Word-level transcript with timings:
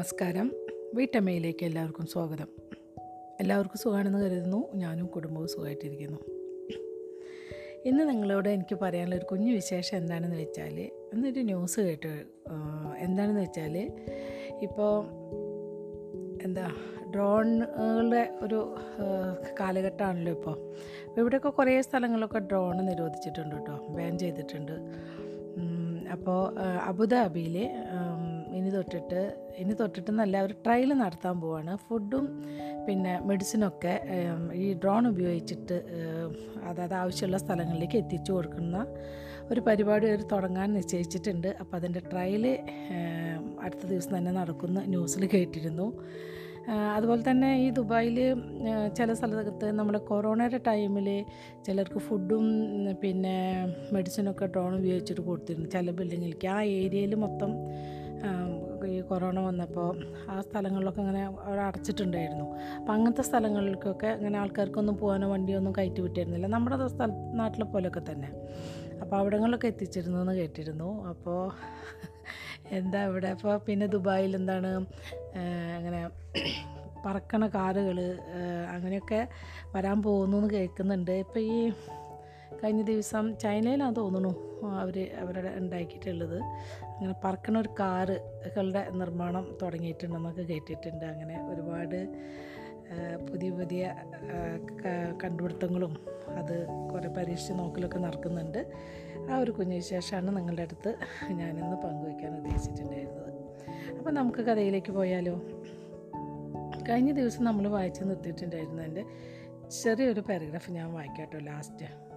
നമസ്കാരം. 0.00 0.46
വീട്ടമ്മയിലേക്ക് 0.94 1.64
എല്ലാവർക്കും 1.66 2.06
സ്വാഗതം. 2.12 2.48
എല്ലാവർക്കും 3.40 3.78
സുഖമാണെന്ന് 3.82 4.20
കരുതുന്നു. 4.24 4.60
ഞാനും 4.82 5.06
കുടുംബവും 5.06 5.48
സുഖമായിട്ടിരിക്കുന്നു. 5.48 6.18
ഇന്ന് 7.88 8.04
നിങ്ങളോട് 8.10 8.48
എനിക്ക് 8.48 8.76
പറയാനുള്ള 8.82 9.16
ഒരു 9.16 9.24
കുഞ്ഞു 9.24 9.52
വിശേഷം 9.52 9.96
എന്താണെന്ന് 9.96 10.36
വെച്ചാൽ 10.36 10.76
ഇന്നൊരു 10.80 11.42
ന്യൂസ് 11.50 11.80
കേട്ടു 11.80 12.12
എന്താണെന്ന് 13.06 13.42
വെച്ചാൽ 13.42 13.76
ഇപ്പോൾ 14.66 14.94
എന്താ 16.46 16.66
ഡ്രോണുകളുടെ 17.14 18.24
ഒരു 18.42 18.60
കാലഘട്ടമാണല്ലോ 19.60 20.32
ഇപ്പോൾ 20.32 20.56
അപ്പോൾ 21.08 21.20
ഇവിടെയൊക്കെ 21.20 21.48
കുറേ 21.48 21.80
സ്ഥലങ്ങളിലൊക്കെ 21.88 22.38
ഡ്രോൺ 22.38 22.78
നിരോധിച്ചിട്ടുണ്ട് 22.90 23.56
കേട്ടോ. 23.56 23.76
ബാൻ 23.96 24.18
ചെയ്തിട്ടുണ്ട്. 24.18 24.76
അപ്പോൾ 26.14 26.38
അബുദാബിയിലെ 26.90 27.66
ഇനി 28.58 28.70
തൊട്ടിട്ട് 28.76 29.20
ഇനി 29.62 29.74
തൊട്ടിട്ട് 29.80 30.12
നല്ല 30.20 30.42
ഒരു 30.46 30.54
ട്രയൽ 30.64 30.90
നടത്താൻ 31.02 31.36
പോവാണ്. 31.42 31.72
ഫുഡും 31.86 32.26
പിന്നെ 32.86 33.12
മെഡിസിനൊക്കെ 33.30 33.94
ഈ 34.64 34.66
ഡ്രോൺ 34.82 35.02
ഉപയോഗിച്ചിട്ട് 35.12 35.78
അതായത് 36.70 36.96
ആവശ്യമുള്ള 37.02 37.38
സ്ഥലങ്ങളിലേക്ക് 37.44 37.98
എത്തിച്ചു 38.02 38.30
കൊടുക്കുന്ന 38.36 38.78
ഒരു 39.52 39.60
പരിപാടി 39.68 40.06
അവർ 40.10 40.20
തുടങ്ങാൻ 40.32 40.68
നിശ്ചയിച്ചിട്ടുണ്ട്. 40.78 41.48
അപ്പോൾ 41.60 41.76
അതിന്റെ 41.78 42.02
ട്രയൽ 42.10 42.44
അടുത്ത 43.64 43.82
ദിവസം 43.92 44.12
തന്നെ 44.16 44.32
നടക്കുന്ന 44.40 44.80
ന്യൂസിൽ 44.92 45.24
കേട്ടിരുന്നു. 45.36 45.86
അതുപോലെ 46.96 47.22
തന്നെ 47.28 47.48
ഈ 47.62 47.66
ദുബായിൽ 47.76 48.18
ചില 48.98 49.12
സ്ഥലത്ത് 49.18 49.68
നമ്മുടെ 49.78 50.00
കൊറോണയുടെ 50.10 50.58
ടൈമിൽ 50.68 51.08
ചിലർക്ക് 51.66 52.00
ഫുഡും 52.08 52.44
പിന്നെ 53.02 53.36
മെഡിസിനൊക്കെ 53.96 54.46
ഡ്രോൺ 54.54 54.72
ഉപയോഗിച്ചിട്ട് 54.80 55.22
കൊടുത്തിരുന്നു. 55.30 55.68
ചില 55.74 55.90
ബിൽഡിങ്ങിലേക്ക് 56.00 56.50
ആ 56.56 56.58
ഏരിയയിൽ 56.82 57.14
മൊത്തം 57.24 57.52
ഈ 58.88 59.00
കൊറോണ 59.00 59.38
വന്നപ്പോൾ 59.40 59.88
ആ 60.30 60.40
സ്ഥലങ്ങളിലൊക്കെ 60.40 61.00
ഇങ്ങനെ 61.00 61.22
അടച്ചിട്ടുണ്ടായിരുന്നു. 61.66 62.46
അപ്പോൾ 62.78 62.92
അങ്ങനത്തെ 62.92 63.22
സ്ഥലങ്ങളിലേക്കൊക്കെ 63.22 64.06
ഇങ്ങനെ 64.06 64.38
ആൾക്കാർക്കൊന്നും 64.38 64.96
പോകാനോ 64.98 65.28
വണ്ടിയൊന്നും 65.28 65.72
കയറ്റി 65.78 66.00
വിട്ടിരുന്നില്ല. 66.00 66.46
നമ്മുടെ 66.46 66.88
സ്ഥല 66.88 67.10
നാട്ടിലെ 67.40 67.66
പോലെയൊക്കെ 67.74 68.02
തന്നെ. 68.10 68.30
അപ്പോൾ 69.02 69.16
അവിടങ്ങളിലൊക്കെ 69.16 69.66
എത്തിച്ചിരുന്നു 69.66 70.18
എന്ന് 70.18 70.34
കേട്ടിരുന്നു. 70.40 70.88
അപ്പോൾ 71.12 71.40
എന്താ 72.78 72.98
ഇവിടെ? 73.04 73.28
അപ്പോൾ 73.36 73.54
പിന്നെ 73.68 73.86
ദുബായിൽ 73.86 74.36
എന്താണ് 74.40 74.72
അങ്ങനെ 75.78 76.02
പറക്കണ 77.04 77.46
കാറുകൾ 77.46 77.98
അങ്ങനെയൊക്കെ 78.74 79.20
വരാൻ 79.74 79.98
പോകുന്നു 80.02 80.36
എന്ന് 80.36 80.50
കേൾക്കുന്നുണ്ട്. 80.54 81.10
ഇപ്പോൾ 81.10 81.40
ഈ 81.40 81.72
കഴിഞ്ഞ 82.52 82.82
ദിവസം 82.82 83.36
ചൈനയിലാണ് 83.36 83.96
തോന്നുന്നു 83.96 84.32
അവർ 84.80 85.10
അവരുടെ 85.18 85.52
ഉണ്ടാക്കിയിട്ടുള്ളത്. 85.56 86.38
അങ്ങനെ 86.84 87.14
പറക്കണ 87.24 87.58
ഒരു 87.58 87.68
കാറുകളുടെ 87.80 88.90
നിർമ്മാണം 88.90 89.58
തുടങ്ങിയിട്ടുണ്ട് 89.62 90.16
നമുക്ക് 90.16 90.46
കേട്ടിട്ടുണ്ട്. 90.46 91.04
അങ്ങനെ 91.04 91.48
ഒരുപാട് 91.52 91.98
പുതിയ 93.30 93.50
പുതിയ 93.50 93.94
കണ്ടുപിടുത്തങ്ങളും 95.24 95.92
അത് 96.28 96.66
കുറേ 96.92 97.08
പരീക്ഷിച്ച് 97.08 97.52
നോക്കലൊക്കെ 97.52 97.98
നടക്കുന്നുണ്ട്. 97.98 98.72
ആ 99.30 99.38
ഒരു 99.38 99.50
കുഞ്ഞു 99.50 99.74
വിശേഷമാണ് 99.74 100.36
നിങ്ങളുടെ 100.36 100.62
അടുത്ത് 100.62 100.96
ഞാനിന്ന് 101.30 101.76
പങ്കുവയ്ക്കാൻ 101.76 102.36
ഉദ്ദേശിച്ചിട്ടുണ്ടായിരുന്നത്. 102.36 103.30
അപ്പോൾ 103.98 104.10
നമുക്ക് 104.10 104.38
കഥയിലേക്ക് 104.38 104.92
പോയാലോ? 104.92 105.34
കഴിഞ്ഞ 106.88 107.10
ദിവസം 107.12 107.44
നമ്മൾ 107.44 107.68
വായിച്ച് 107.68 108.04
നിർത്തിയിട്ടുണ്ടായിരുന്നു 108.04 108.82
എന്റെ 108.82 109.04
ചെറിയൊരു 109.82 110.20
പാരഗ്രാഫ് 110.20 110.70
ഞാൻ 110.70 110.94
വായിക്കാട്ടോ 110.94 111.38
ലാസ്റ്റ് 111.38 112.09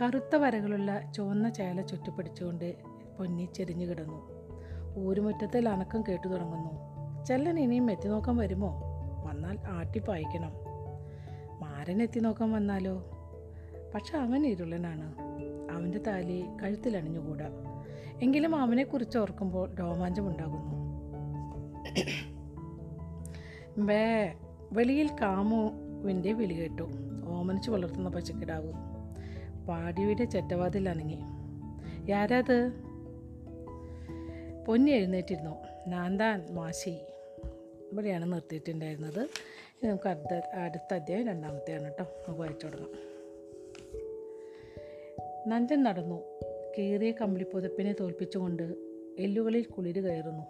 കറുത്ത 0.00 0.36
വരകളുള്ള 0.36 1.12
ചുവന്ന 1.14 1.48
ചേല 1.48 1.80
ചുറ്റിപ്പിടിച്ചുകൊണ്ട് 1.80 2.76
പൊന്നി 3.18 3.48
ചെരിഞ്ഞു 3.54 3.86
കിടന്നു. 3.86 4.28
ഊരുമുറ്റത്തിൽ 4.98 5.68
അനക്കം 5.68 6.04
കേട്ടു 6.08 6.28
തുടങ്ങുന്നു. 6.28 6.70
ചെല്ലൻ 7.24 7.58
ഇനിയും 7.58 7.90
എത്തി 7.90 8.08
നോക്കാൻ 8.08 8.36
വരുമോ? 8.36 8.82
വന്നാൽ 9.26 9.58
ആട്ടിപ്പായിക്കണം 9.70 10.52
മാരൻ 11.60 12.02
എത്തി 12.02 12.20
നോക്കാൻ 12.20 12.52
വന്നാലോ? 12.52 13.04
പക്ഷെ 13.94 14.18
അവൻ 14.18 14.46
ഇരുളനാണ്. 14.46 15.14
അവന്റെ 15.70 15.98
താലി 15.98 16.44
കഴുത്തിലണിഞ്ഞുകൂടാ. 16.62 17.50
എങ്കിലും 18.22 18.56
അവനെക്കുറിച്ച് 18.56 19.18
ഓർക്കുമ്പോൾ 19.18 19.74
രോമാഞ്ചമുണ്ടാകുന്നു 19.74 20.78
വേ 23.78 24.34
വെളിയിൽ 24.72 25.10
കാമുവിന്റെ 25.20 26.32
വിളി 26.32 26.54
കേട്ടു. 26.54 26.82
ഓമനിച്ച് 27.28 27.70
വളർത്തുന്ന 27.70 28.08
പച്ചക്കിടാവ്. 28.08 28.87
പാടിയുടെ 29.68 30.24
ചെറ്റവാതിൽ 30.24 30.88
അനങ്ങി 30.88 31.18
യാരാത്? 32.10 32.72
പൊന്നി 34.66 34.90
എഴുന്നേറ്റിരുന്നു. 34.90 35.50
നാന്താൻ 35.86 36.46
മാശി 36.50 36.98
ഇവിടെയാണ് 37.92 38.32
നിർത്തിയിട്ടുണ്ടായിരുന്നത്. 38.32 39.28
നമുക്ക് 39.86 40.08
അടുത്ത 40.08 40.34
അടുത്ത 40.34 40.94
അധ്യായം 40.94 41.26
രണ്ടാമത്തെയാണ് 41.26 41.84
കേട്ടോ. 41.84 42.04
നമുക്ക് 42.04 42.40
വായിച്ചു 42.40 42.66
തുടങ്ങാം. 42.66 42.90
നഞ്ചൻ 45.48 45.82
നടന്നു. 45.82 46.22
കീറിയ 46.78 47.10
കമ്പിളിപ്പുതപ്പിനെ 47.10 47.94
തോൽപ്പിച്ചുകൊണ്ട് 48.00 48.62
എല്ലുകളിൽ 49.18 49.64
കുളിര് 49.64 50.00
കയറുന്നു. 50.00 50.44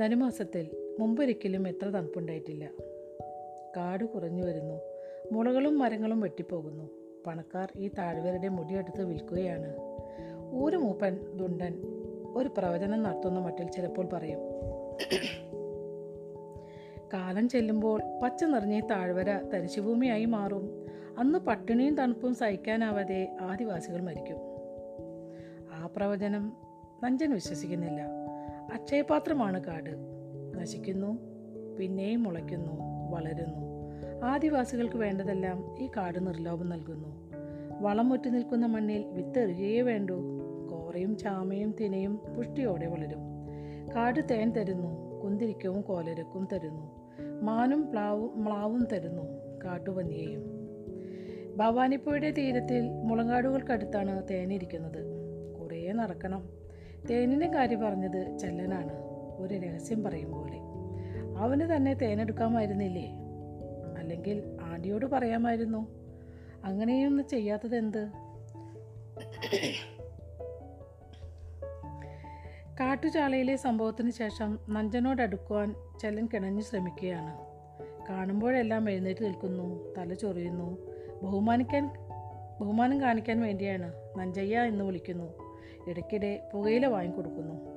ധനുമാസത്തിൽ 0.00 0.96
മുമ്പൊരിക്കലും 1.00 1.68
എത്ര 1.68 1.88
തണുപ്പുണ്ടായിട്ടില്ല. 1.88 2.70
കാട് 3.76 4.04
കുറഞ്ഞു 4.04 4.42
വരുന്നു. 4.42 4.80
മുളകളും 5.32 5.78
മരങ്ങളും 5.78 6.20
വെട്ടിപ്പോകുന്നു. 6.20 7.03
പണക്കാർ 7.26 7.72
ഈ 7.76 7.88
താഴ്വരയുടെ 7.88 8.48
മുടിയെടുത്ത് 8.48 9.04
വിൽക്കുകയാണ്. 9.04 9.72
ഒരു 10.62 10.76
മൂപ്പൻ 10.76 11.18
ദുണ്ടൻ 11.36 11.74
ഒരു 12.34 12.50
പ്രവചനം 12.58 13.02
നടത്തുന്ന 13.02 13.40
മട്ടിൽ 13.40 13.66
ചിലപ്പോൾ 13.68 14.06
പറയും 14.12 14.38
കാലം 17.12 17.48
ചെല്ലുമ്പോൾ 17.48 18.00
പച്ച 18.22 18.44
നിറഞ്ഞ 18.44 18.80
താഴ്വര 18.80 19.38
തരിശുഭൂമിയായി 19.54 20.24
മാറും. 20.24 20.86
അന്ന് 21.18 21.38
പട്ടിണിയും 21.38 21.94
തണുപ്പും 21.94 22.34
സഹിക്കാനാവാതെ 22.34 23.36
ആദിവാസികൾ 23.40 24.00
മരിക്കും. 24.00 24.36
ആ 25.74 25.88
പ്രവചനം 25.96 26.52
നഞ്ചൻ 27.04 27.34
വിശ്വസിക്കുന്നില്ല. 27.34 28.02
അക്ഷയപാത്രമാണ് 28.74 29.64
കാട്. 29.64 29.90
നശിക്കുന്നു 30.60 31.18
പിന്നെയും 31.78 32.22
മുളയ്ക്കുന്നു 32.22 32.72
വളരുന്നു. 33.10 33.73
ആദിവാസികൾക്ക് 34.24 34.96
വേണ്ടതെല്ലാം 34.96 35.74
ഈ 35.78 35.90
കാട് 35.96 36.26
നിർലോഭം 36.26 36.68
നൽകുന്നു. 36.68 37.30
വളം 37.80 38.12
ഒറ്റു 38.12 38.28
നിൽക്കുന്ന 38.28 38.66
മണ്ണിൽ 38.66 39.04
വിത്തെറിയുകയേ 39.12 39.80
വേണ്ടൂ. 39.80 40.20
കോറയും 40.70 41.16
ചാമയും 41.16 41.74
തിനയും 41.80 42.16
പുഷ്ടിയോടെ 42.36 42.86
വളരും. 42.86 43.18
കാട് 43.96 44.20
തേൻ 44.30 44.50
തരുന്നു 44.50 45.20
കുന്തിരിക്കവും 45.24 45.80
കോലരക്കും 45.80 46.48
തരുന്നു. 46.52 47.04
മാനും 47.42 47.90
പ്ലാവും 47.90 48.44
മ്ലാവും 48.44 48.86
തരുന്നു 48.92 49.22
കാട്ടുപന്നിയെയും. 49.64 50.64
ഭവാനിപ്പുഴയുടെ 51.56 52.30
തീരത്തിൽ 52.30 52.88
മുളങ്കാടുകൾക്കടുത്താണ് 52.88 54.22
തേനിരിക്കുന്നത്. 54.30 55.04
കുറേ 55.60 55.92
നടക്കണം. 55.92 56.48
തേനിന്റെ 57.10 57.46
കാര്യം 57.46 57.80
പറഞ്ഞത് 57.80 58.38
ചെല്ലനാണ്. 58.38 58.92
ഒരു 59.36 59.54
രഹസ്യം 59.54 60.04
പറയും 60.04 60.32
പോലെ. 60.32 60.58
അവന് 61.38 61.76
തന്നെ 61.76 61.94
തേനെടുക്കാമായിരുന്നില്ലേ? 61.94 63.23
അല്ലെങ്കിൽ 64.04 64.42
ആന്റിയോട് 64.62 65.06
പറയാമായിരുന്നു. 65.06 65.80
അങ്ങനെയൊന്നും 66.64 67.26
ചെയ്യാത്തത് 67.28 67.76
എന്ത് 67.76 68.08
കാട്ടുചാളയിലെ 72.80 73.56
സംഭവത്തിന് 73.56 74.10
ശേഷം 74.10 74.58
നഞ്ചനോട് 74.68 75.22
അടുക്കുവാൻ 75.22 75.74
ചെല്ലൻ 76.00 76.28
കിണഞ്ഞു 76.34 76.60
ശ്രമിക്കുകയാണ്. 76.60 77.32
കാണുമ്പോഴെല്ലാം 78.08 78.90
എഴുന്നേറ്റ് 78.90 79.24
നിൽക്കുന്നു 79.24 79.94
തല 79.98 80.14
ചൊറിയുന്നു. 80.14 80.68
ബഹുമാനിക്കാൻ 81.22 81.84
ബഹുമാനം 82.60 83.00
കാണിക്കാൻ 83.00 83.40
വേണ്ടിയാണ് 83.40 83.92
നഞ്ചയ്യ 84.16 84.58
എന്ന് 84.58 84.84
വിളിക്കുന്നു. 84.84 85.28
ഇടയ്ക്കിടെ 85.90 86.48
പുകയില 86.52 86.86
വാങ്ങിക്കൊടുക്കുന്നു. 86.86 87.74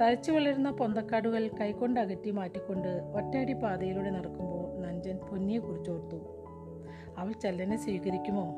തഴച്ചു 0.00 0.32
വളരുന്ന 0.32 0.70
പൊന്തക്കാടുകൾ 0.70 1.50
കൈകൊണ്ട് 1.60 2.00
അകറ്റി 2.00 2.30
മാറ്റിക്കൊണ്ട് 2.30 2.88
ഒറ്റയടി 2.88 3.52
പാതയിലൂടെ 3.52 4.10
നടക്കുമ്പോൾ 4.10 4.53
നഞ്ചൻ 5.04 5.26
പൊന്നിയെക്കുറിച്ച് 5.26 5.90
ഓർത്തു. 5.90 6.16
അവൾ 7.18 7.32
ചെല്ലനെ 7.32 7.76
സ്വീകരിക്കുമോ? 7.76 8.54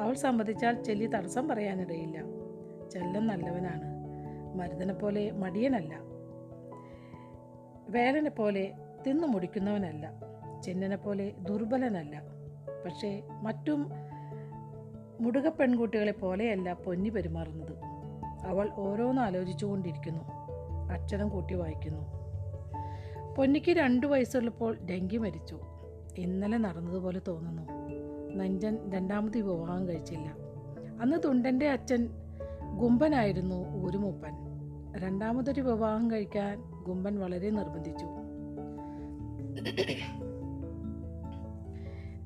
അവൾ 0.00 0.14
സമ്മതിച്ചാൽ 0.14 0.82
ചെല്ലി 0.82 1.06
തടസ്സം 1.06 1.48
പറയാനിടയില്ല. 1.48 2.18
ചെല്ലൻ 2.90 3.26
നല്ലവനാണ്. 3.26 3.84
മരുതനെ 4.58 4.94
പോലെ 4.94 5.30
മടിയനല്ല. 5.30 5.94
വേലനെ 7.88 8.30
പോലെ 8.30 8.72
തിന്നു 9.06 9.26
മുടിക്കുന്നവനല്ല. 9.26 10.12
ചെന്നനെ 10.62 10.96
പോലെ 10.96 11.32
ദുർബലനല്ല. 11.40 12.22
പക്ഷേ 12.84 13.22
മറ്റും 13.42 13.90
മുടുക 15.20 15.48
പെൺകുട്ടികളെ 15.48 16.12
പോലെയല്ല 16.12 16.72
പൊന്നി 16.72 17.08
പെരുമാറുന്നത്. 17.08 17.84
അവൾ 18.46 18.70
ഓരോന്ന് 18.76 19.22
ആലോചിച്ചുകൊണ്ടിരിക്കുന്നു. 19.22 20.24
അക്ഷരം 20.92 21.28
കൂട്ടി 21.28 21.54
വായിക്കുന്നു. 21.54 22.23
പൊന്നിക്ക് 23.38 23.70
രണ്ടു 23.70 24.06
വയസ്സുള്ളപ്പോൾ 24.06 24.76
ഡെങ്കി 24.76 25.16
മരിച്ചു. 25.16 25.60
ഇന്നലെ 26.18 26.58
നടന്നതുപോലെ 26.58 27.20
തോന്നുന്നു. 27.28 27.62
നഞ്ചൻ 28.36 28.78
രണ്ടാമത് 28.90 29.36
വിവാഹം 29.36 29.88
കഴിച്ചില്ല. 29.88 30.36
അന്ന് 31.00 31.16
തുണ്ടന്റെ 31.24 31.68
അച്ഛൻ 31.68 32.08
ഗുംബനായിരുന്നു 32.78 33.84
ഊരുമൂപ്പൻ 33.84 34.32
രണ്ടാമതൊരു 34.96 35.60
വിവാഹം 35.60 36.10
കഴിക്കാൻ 36.10 36.62
ഗുംബൻ 36.86 37.18
വളരെ 37.18 37.50
നിർബന്ധിച്ചു. 37.50 38.06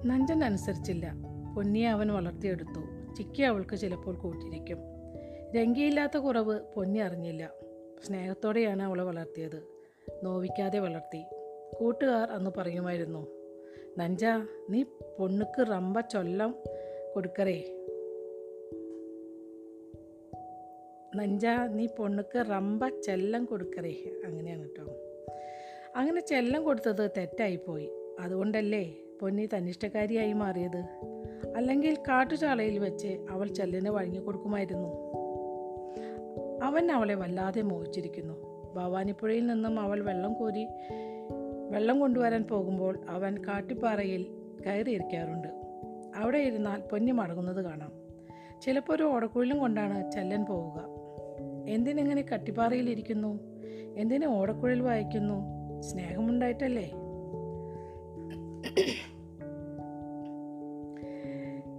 നഞ്ചൻ 0.07 0.45
അനുസരിച്ചില്ല. 0.45 1.15
പൊന്നിയെ 1.57 1.89
അവൻ 1.89 2.09
വളർത്തിയെടുത്തു. 2.09 3.13
ചിക്കി 3.15 3.43
അവൾക്ക് 3.43 3.77
ചിലപ്പോൾ 3.77 4.15
കൂട്ടിരിക്കും 4.15 4.79
രംഗിയില്ലാത്ത 5.57 6.17
കുറവ് 6.17 6.61
പൊന്നി 6.77 6.99
അറിഞ്ഞില്ല. 6.99 7.51
സ്നേഹത്തോടെയാണ് 8.07 8.83
അവളെ 8.83 9.05
വളർത്തിയത്. 9.05 9.78
നോവിക്കാതെ 10.23 10.79
വളർത്തി. 10.79 11.25
കൂട്ടുകാർ 11.81 12.31
അന്ന് 12.31 12.51
പറയുമായിരുന്നു 12.57 13.27
നഞ്ച 13.99 14.25
നീ 14.71 14.83
പൊണ്ണുക്ക് 15.19 15.67
റമ്പ 15.71 16.01
ചൊല്ലം 16.01 16.55
കൊടുക്കറേ. 17.15 17.75
നഞ്ച 21.17 21.47
നീ 21.47 21.87
പൊണ്ണുക്ക് 21.87 22.45
റമ്പ 22.51 22.89
ചെല്ലം 22.89 23.45
കൊടുക്കറേ. 23.45 23.95
അങ്ങനെയാണ് 24.25 24.63
കേട്ടോ. 24.63 24.97
അങ്ങനെ 25.97 26.21
ചെല്ലം 26.21 26.65
കൊടുത്തത് 26.65 27.11
തെറ്റായിപ്പോയി. 27.17 27.91
അതുകൊണ്ടല്ലേ 28.21 28.97
പൊന്നി 29.23 29.47
തന്നിഷ്ടക്കാരിയായി 29.47 30.33
മാറിയത്? 30.33 30.85
അല്ലെങ്കിൽ 31.57 31.95
കാട്ടുചാളയിൽ 31.95 32.79
വെച്ച് 32.79 33.27
അവൾ 33.31 33.49
ചെല്ലിനെ 33.49 33.91
വഴങ്ങി 33.91 34.19
കൊടുക്കുമായിരുന്നു? 34.19 35.09
അവൻ 36.63 36.91
അവളെ 36.93 37.15
വല്ലാതെ 37.15 37.63
മോഹിച്ചിരിക്കുന്നു. 37.63 38.48
ഭവാനിപ്പുഴയിൽ 38.75 39.47
നിന്നും 39.47 39.81
അവൾ 39.81 40.01
വെള്ളം 40.01 40.35
കോരി 40.35 40.69
വെള്ളം 41.71 42.01
കൊണ്ടുവരാൻ 42.01 42.43
പോകുമ്പോൾ 42.43 42.99
അവൻ 43.09 43.39
കാട്ടിപ്പാറയിൽ 43.39 44.27
കയറിയിരിക്കാറുണ്ട്. 44.67 45.49
അവിടെ 46.17 46.39
ഇരുന്നാൽ 46.39 46.81
പൊന്നി 46.81 47.11
മടങ്ങുന്നത് 47.11 47.65
കാണാം. 47.65 47.93
ചിലപ്പോൾ 48.61 48.93
ഒരു 48.93 49.03
ഓടക്കുഴലും 49.03 49.59
കൊണ്ടാണ് 49.59 50.11
ചെല്ലൻ 50.11 50.45
പോവുക. 50.45 50.85
എന്തിനെങ്ങനെ 51.69 52.25
കട്ടിപ്പാറയിലിരിക്കുന്നു 52.35 53.41
എന്തിനെ 53.97 54.27
ഓടക്കുഴൽ 54.27 54.81
വായിക്കുന്നു? 54.81 55.59
സ്നേഹമുണ്ടായിട്ടല്ലേ? 55.81 56.91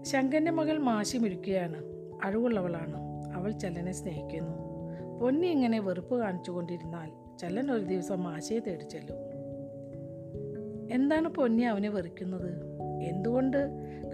ശങ്കന്റെ 0.04 0.52
മകൾ 0.52 0.78
മാശി 0.78 1.18
മിടുക്കുകയാണ് 1.18 1.84
അഴിവുള്ളവളാണ്. 2.24 2.98
അവൾ 3.34 3.52
ചെല്ലനെ 3.52 3.92
സ്നേഹിക്കുന്നു. 3.92 4.69
പൊന്നി 5.20 5.48
ഇങ്ങനെ 5.48 5.80
വെറുപ്പ് 5.80 6.16
കാണിച്ചുകൊണ്ടിരുന്നാൽ 6.16 7.38
ചെല്ലൻ 7.38 7.72
ഒരു 7.72 7.86
ദിവസം 7.86 8.28
ആശയെ 8.28 8.60
തേടി 8.60 8.84
ചെല്ലും. 8.84 9.16
എന്താണ് 10.92 11.28
പൊന്നി 11.28 11.64
അവനെ 11.64 11.90
വെറുക്കുന്നത്? 11.90 12.62
എന്തുകൊണ്ട്? 13.02 13.58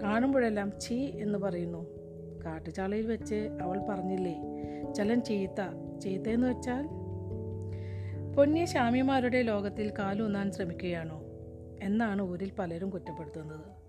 കാണുമ്പോഴെല്ലാം 0.02 0.72
ചീ 0.80 0.96
എന്ന് 0.96 1.38
പറയുന്നു. 1.38 1.86
കാട്ടുചാളയിൽ 2.44 3.06
വെച്ച് 3.06 3.48
അവൾ 3.62 3.82
പറഞ്ഞില്ലേ 3.88 4.42
ചെല്ലൻ 4.96 5.20
ചീത്ത 5.20 5.98
ചീത്ത 5.98 6.28
എന്ന് 6.28 6.46
വെച്ചാൽ? 6.46 6.88
പൊന്നി 8.36 8.64
ശാമിമാരുടെ 8.64 9.42
ലോകത്തിൽ 9.42 9.92
കാലൂന്നാൻ 9.98 10.52
ശ്രമിക്കുകയാണോ? 10.52 11.22
എന്നാണ് 11.82 12.22
ഊരിൽ 12.22 12.52
പലരും 12.58 12.90
കുറ്റപ്പെടുത്തുന്നത്. 12.90 13.86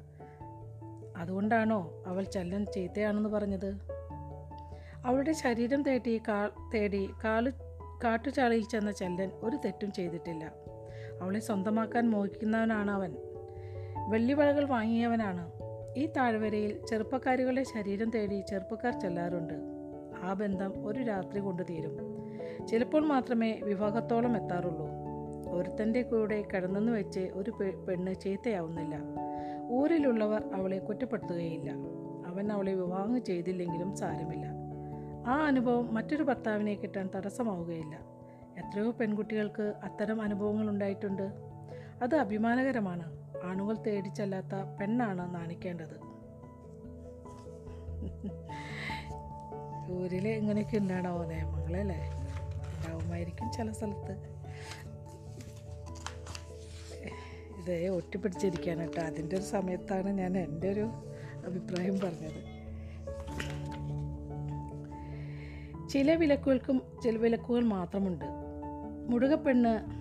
അതുകൊണ്ടാണോ 1.18 2.04
അവൾ 2.06 2.24
ചെല്ലൻ 2.24 2.66
ചീത്തയാണെന്ന് 2.76 3.30
പറഞ്ഞത്? 3.30 3.97
അവളുടെ 5.08 5.34
ശരീരം 5.34 5.84
തേടി 5.84 6.22
കാ 6.28 6.50
തേടി 6.74 7.10
കാലു 7.24 7.50
കാട്ടുചാളയിൽ 8.04 8.64
ചെന്ന 8.64 8.92
ചെല്ലൻ 8.92 9.32
ഒരു 9.44 9.56
തെറ്റും 9.56 9.92
ചെയ്തിട്ടില്ല. 9.92 10.52
അവളെ 11.22 11.40
സ്വന്തമാക്കാൻ 11.40 12.10
മോഹിക്കുന്നവനാണ് 12.10 12.92
അവൻ 12.92 13.16
വെള്ളിവളകൾ 14.10 14.66
വാങ്ങിയവനാണ്. 14.66 15.52
ഈ 15.98 16.06
താഴ്വരയിൽ 16.06 16.86
ചെറുപ്പക്കാരികളുടെ 16.86 17.64
ശരീരം 17.64 18.10
തേടി 18.10 18.44
ചെറുപ്പക്കാർ 18.50 19.00
ചെല്ലാറുണ്ട്. 19.00 19.54
ആ 20.24 20.34
ബന്ധം 20.34 20.88
ഒരു 20.88 21.04
രാത്രി 21.04 21.40
കൊണ്ട് 21.40 21.64
തീരും. 21.64 21.98
ചിലപ്പോൾ 22.68 23.06
മാത്രമേ 23.06 23.60
വിവാഹത്തോളം 23.64 24.44
എത്താറുള്ളൂ. 24.44 24.88
ഒരുത്തന്റെ 25.54 26.02
കൂടെ 26.02 26.42
കിടന്നെന്ന് 26.54 26.92
വെച്ച് 26.92 27.20
ഒരു 27.20 27.52
പെണ്ണ് 27.90 28.16
ചീത്തയാവുന്നില്ല. 28.16 28.96
ഊരിലുള്ളവർ 29.72 30.44
അവളെ 30.54 30.80
കുറ്റപ്പെടുത്തുകയില്ല. 30.80 31.72
അവൻ 32.28 32.52
അവളെ 32.52 32.74
വിവാഹം 32.74 33.24
ചെയ്തില്ലെങ്കിലും 33.24 33.96
സാരമില്ല. 33.96 34.47
ആ 35.28 35.46
അനുഭവം 35.46 35.94
മറ്റൊരു 35.94 36.24
ഭർത്താവിനെ 36.24 36.74
കിട്ടാൻ 36.74 37.10
തടസ്സമാവുകയില്ല. 37.16 37.96
എത്രയോ 38.58 38.92
പെൺകുട്ടികൾക്ക് 38.92 39.74
അത്തരം 39.84 40.22
അനുഭവങ്ങൾ 40.22 40.70
ഉണ്ടായിട്ടുണ്ട്. 40.70 41.32
അത് 42.02 42.16
അഭിമാനകരമാണ്. 42.16 43.18
ആണുങ്ങൾ 43.44 43.76
തേടിച്ചല്ലാത്ത 43.76 44.56
പെണ്ണാണ് 44.80 45.36
നാണിക്കേണ്ടത്. 45.36 45.98
ഊരിൽ 49.92 50.28
ഇങ്ങനെയൊക്കെ 50.28 50.78
ഉണ്ടാണോ 50.78 51.26
നിയമങ്ങളല്ലേ 51.26 52.00
ഉണ്ടാവുമായിരിക്കും 52.74 53.52
ചില 53.52 53.72
സ്ഥലത്ത്. 53.72 54.16
ഇത് 57.60 57.88
ഒറ്റപ്പിടിച്ചിരിക്കാൻ 57.88 58.80
കേട്ടോ. 58.80 59.02
അതിന്റെ 59.02 59.36
ഒരു 59.36 59.44
സമയത്താണ് 59.44 60.10
ഞാൻ 60.10 60.38
എന്റെ 60.38 60.72
ഒരു 60.72 60.86
അഭിപ്രായം 61.46 62.00
പറഞ്ഞത്. 62.00 62.57
ചില 65.90 66.16
വിലക്കുകൾക്കും 66.16 66.82
ചില 67.04 67.18
വിലക്കുകൾ 67.18 67.64
മാത്രമുണ്ട്. 67.64 68.26
മുടുകപ്പെണ്ണ് 69.08 69.98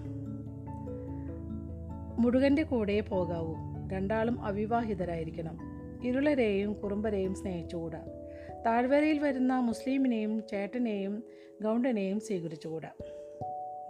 മുടുകന്റെ 2.21 2.63
കൂടെ 2.63 3.01
പോകാവൂ. 3.01 3.55
രണ്ടാളും 3.93 4.45
അവിവാഹിതരായിരിക്കണം. 4.45 5.59
ഇരുളരെയും 6.05 6.73
കുറുമ്പരെയും 6.73 7.35
സ്നേഹിച്ചുകൂടാ. 7.35 8.05
താഴ്വരയിൽ 8.67 9.19
വരുന്ന 9.19 9.59
മുസ്ലിമിനെയും 9.59 10.43
ചേട്ടനെയും 10.51 11.25
ഗൗണ്ടനെയും 11.65 12.21
സ്വീകരിച്ചുകൂടാ. 12.21 12.89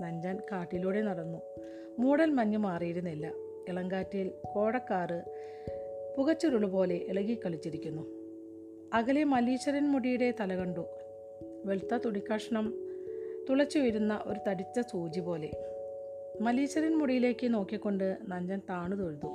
നഞ്ചൻ 0.00 0.38
കാട്ടിലൂടെ 0.52 1.02
നടന്നു. 1.02 1.38
മൂടൽ 1.99 2.31
മഞ്ഞ് 2.31 2.58
മാറിയിരുന്നില്ല. 2.58 3.26
ഇളങ്കാറ്റിൽ 3.69 4.32
കോടക്കാറ് 4.54 5.22
പുകച്ചുരുൾ 6.19 6.66
പോലെ 6.66 6.94
ഇളകി 6.94 7.38
കളിച്ചിരിക്കുന്നു 7.46 8.02
അകലെ 8.94 9.25
മല്ലീശ്വരൻ 9.25 9.88
മുടിയുടെ 9.88 10.34
തല 10.40 10.54
കണ്ടു. 10.54 10.87
വെളുത്ത 11.66 11.96
തുണിക്കഷ്ണം 11.96 12.74
തുളച്ചുയരുന്ന 13.50 14.22
ഒരു 14.26 14.40
തടിച്ച 14.48 14.80
സൂചി 14.80 15.20
പോലെ. 15.20 15.50
മല്ലീശ്വരൻ 16.40 16.98
മുടിയിലേക്ക് 16.98 17.54
നോക്കിക്കൊണ്ട് 17.54 18.16
നഞ്ചൻ 18.28 18.60
താണു 18.70 18.96
തൊഴുതു. 18.96 19.26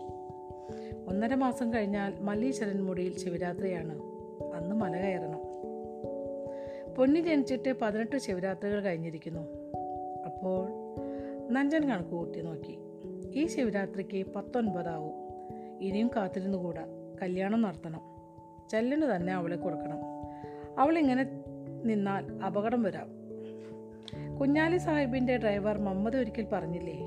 ഒന്നര 1.08 1.36
മാസം 1.36 1.74
കഴിഞ്ഞാൽ 1.74 2.14
മല്ലീശ്വരൻ 2.20 2.84
മുടിയിൽ 2.84 3.18
ശിവരാത്രിയാണ്. 3.18 4.02
അന്ന് 4.54 4.76
മല 4.76 4.98
കയറണം. 4.98 5.40
പൊന്നി 6.96 7.20
ജനിച്ചിട്ട് 7.20 7.74
പതിനെട്ട് 7.82 8.18
ശിവരാത്രികൾ 8.18 8.82
കഴിഞ്ഞിരിക്കുന്നു. 8.82 9.42
അപ്പോൾ 10.26 10.70
നഞ്ചൻ 11.52 11.88
കണക്ക് 11.88 12.10
കൂട്ടി 12.10 12.42
നോക്കി. 12.42 12.78
ഈ 13.40 13.48
ശിവരാത്രിക്ക് 13.48 14.26
പത്തൊൻപതാവും. 14.32 15.14
ഇനിയും 15.82 16.08
കാത്തിരുന്നു 16.08 16.58
കൂടാ 16.58 16.86
കല്യാണം 17.22 17.62
നടത്തണം. 17.62 18.02
ചെല്ലന് 18.70 19.16
തന്നെ 19.16 19.34
അവളെ 19.34 19.56
കൊടുക്കണം. 19.56 20.12
അവളിങ്ങനെ 20.82 21.41
നിന്നാൽ 21.86 22.44
അപകടം 22.46 22.84
വരാം. 22.84 23.08
കുഞ്ഞാലി 24.38 24.78
സാഹിബിന്റെ 24.78 25.38
ഡ്രൈവർ 25.38 25.78
മമ്മദ് 25.78 26.18
ഒരിക്കൽ 26.18 26.48
പറഞ്ഞില്ലേ 26.52 27.00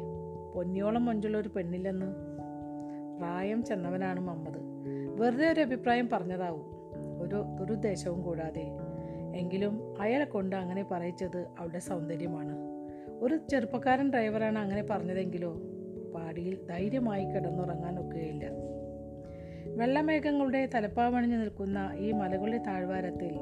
പൊന്നിയോളം 0.55 1.05
മുഞ്ചുള്ള 1.05 1.39
ഒരു 1.39 1.49
പെണ്ണില്ലെന്ന്. 1.49 2.07
പ്രായം 3.19 3.65
ചെന്നവനാണ് 3.65 4.21
മമ്മദ്. 4.21 4.59
വെറുതെ 5.23 5.53
ഒരു 5.53 5.61
അഭിപ്രായം 5.61 6.09
പറഞ്ഞതാവും 6.13 6.63
ഒരു 7.23 7.45
ദുരുദ്ദേശവും 7.61 8.23
കൂടാതെ. 8.23 8.71
എങ്കിലും 9.35 10.01
അയാളെ 10.01 10.25
കൊണ്ട് 10.25 10.57
അങ്ങനെ 10.57 10.85
പറയിച്ചത് 10.91 11.47
അവളുടെ 11.59 11.79
സൗന്ദര്യമാണ്. 11.79 12.57
ഒരു 13.21 13.39
ചെറുപ്പക്കാരൻ 13.51 14.11
ഡ്രൈവറാണ് 14.11 14.59
അങ്ങനെ 14.59 14.83
പറഞ്ഞതെങ്കിലോ 14.83 15.53
പാടിയിൽ 16.15 16.59
ധൈര്യമായി 16.71 17.25
കിടന്നുറങ്ങാൻ 17.25 17.99
ഒക്കുകയില്ല. 17.99 18.45
വെള്ളമേഘങ്ങളുടെ 19.67 20.69
തലപ്പാവണിഞ്ഞു 20.75 21.37
നിൽക്കുന്ന 21.37 21.93
ഈ 21.97 22.13
മലകളുടെ 22.13 22.59
താഴ്വാരത്തിൽ 22.59 23.39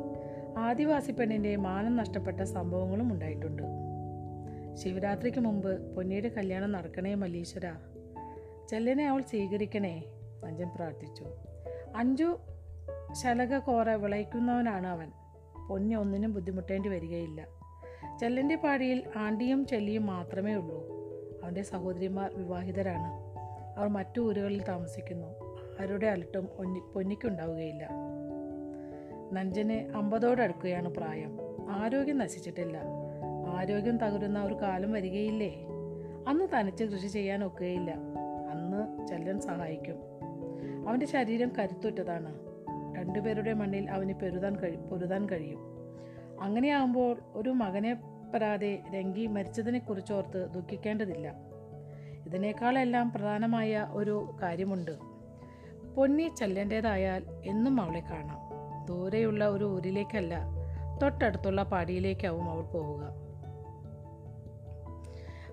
ആദിവാസി 0.58 1.12
പെണ്ണിന്റെ 1.12 1.56
മാനം 1.56 1.96
നഷ്ടപ്പെട്ട 1.96 2.40
സംഭവങ്ങളും 2.40 3.12
ഉണ്ടായിട്ടുണ്ട്. 3.12 3.62
ശിവരാത്രിക്ക് 4.74 5.40
മുമ്പ് 5.40 5.96
പൊന്നിയുടെ 5.96 6.28
കല്യാണം 6.28 6.72
നടക്കണേ 6.72 7.14
മല്ലീശ്വര. 7.14 7.72
ചെല്ലനെ 8.68 9.08
അവൾ 9.08 9.22
സ്വീകരിക്കണേ 9.22 10.04
അഞ്ചൻ 10.44 10.68
പ്രാർത്ഥിച്ചു. 10.74 11.24
അഞ്ചു 11.96 12.36
ശലക 13.12 13.58
കോറ 13.58 13.90
വിളയിക്കുന്നവനാണ് 13.90 14.86
അവൻ. 14.86 15.10
പൊന്നി 15.68 15.94
ഒന്നിനും 15.94 16.32
ബുദ്ധിമുട്ടേണ്ടി 16.34 16.88
വരികയില്ല. 16.88 17.46
ചെല്ലന്റെ 18.20 18.54
പാടിയിൽ 18.54 19.04
ആണ്ടിയും 19.16 19.66
ചെല്ലിയും 19.66 20.06
മാത്രമേ 20.06 20.54
ഉള്ളൂ. 20.54 20.88
അവന്റെ 21.44 21.62
സഹോദരിമാർ 21.62 22.32
വിവാഹിതരാണ്. 22.34 23.32
അവർ 23.78 23.88
മറ്റു 23.88 24.20
ഊരുകളിൽ 24.20 24.62
താമസിക്കുന്നു. 24.62 25.28
ആരുടെ 25.80 26.06
അലട്ടും 26.06 26.48
പൊന്നിക്കുണ്ടാവുകയില്ല. 26.94 28.11
നഞ്ചന് 29.32 29.96
അമ്പതോടടുക്കുകയാണ് 29.96 30.88
പ്രായം. 30.88 31.38
ആരോഗ്യം 31.70 32.18
നശിച്ചിട്ടില്ല. 32.18 32.78
ആരോഗ്യം 33.56 33.98
തകരുന്ന 33.98 34.42
ഒരു 34.42 34.54
കാലം 34.54 34.92
വരികയില്ലേ? 34.92 35.66
അന്ന് 36.28 36.48
തനിച്ച് 36.54 36.84
കൃഷി 36.84 37.06
ചെയ്യാൻ 37.06 37.44
ഒക്കുകയില്ല. 37.44 37.90
അന്ന് 38.50 39.06
ചെല്ലൻ 39.06 39.40
സഹായിക്കും. 39.40 39.96
അവന്റെ 40.88 41.06
ശരീരം 41.06 41.52
കരുത്തുറ്റതാണ്. 41.58 42.38
രണ്ടുപേരുടെ 42.98 43.52
മണ്ണിൽ 43.52 43.90
അവന് 43.90 44.14
പെരുതാൻ 44.14 44.56
കഴി 44.56 44.76
പൊരുതാൻ 44.76 45.28
കഴിയും. 45.28 45.58
അങ്ങനെയാകുമ്പോൾ 46.40 47.16
ഒരു 47.34 47.50
മകനെ 47.50 47.96
പരാതെ 48.34 48.82
രംഗി 48.94 49.26
മരിച്ചതിനെക്കുറിച്ചോർത്ത് 49.26 50.52
ദുഃഖിക്കേണ്ടതില്ല. 50.54 51.34
ഇതിനേക്കാളെല്ലാം 52.26 53.12
പ്രധാനമായ 53.12 53.88
ഒരു 53.90 54.36
കാര്യമുണ്ട്. 54.42 54.90
പൊന്നി 55.96 56.30
ചെല്ലേണ്ടതായാൽ 56.38 57.24
എന്നും 57.44 57.80
അവളെ 57.80 58.00
കാണാം. 58.00 58.41
ദൂരെയുള്ള 58.88 59.48
ഒരു 59.48 59.64
ഊരിലേക്കല്ല 59.64 60.38
തൊട്ടടുത്തുള്ള 61.02 61.62
പാടിയിലേക്കാവും 61.62 62.50
അവൾ 62.50 62.62
പോവുക. 62.62 63.22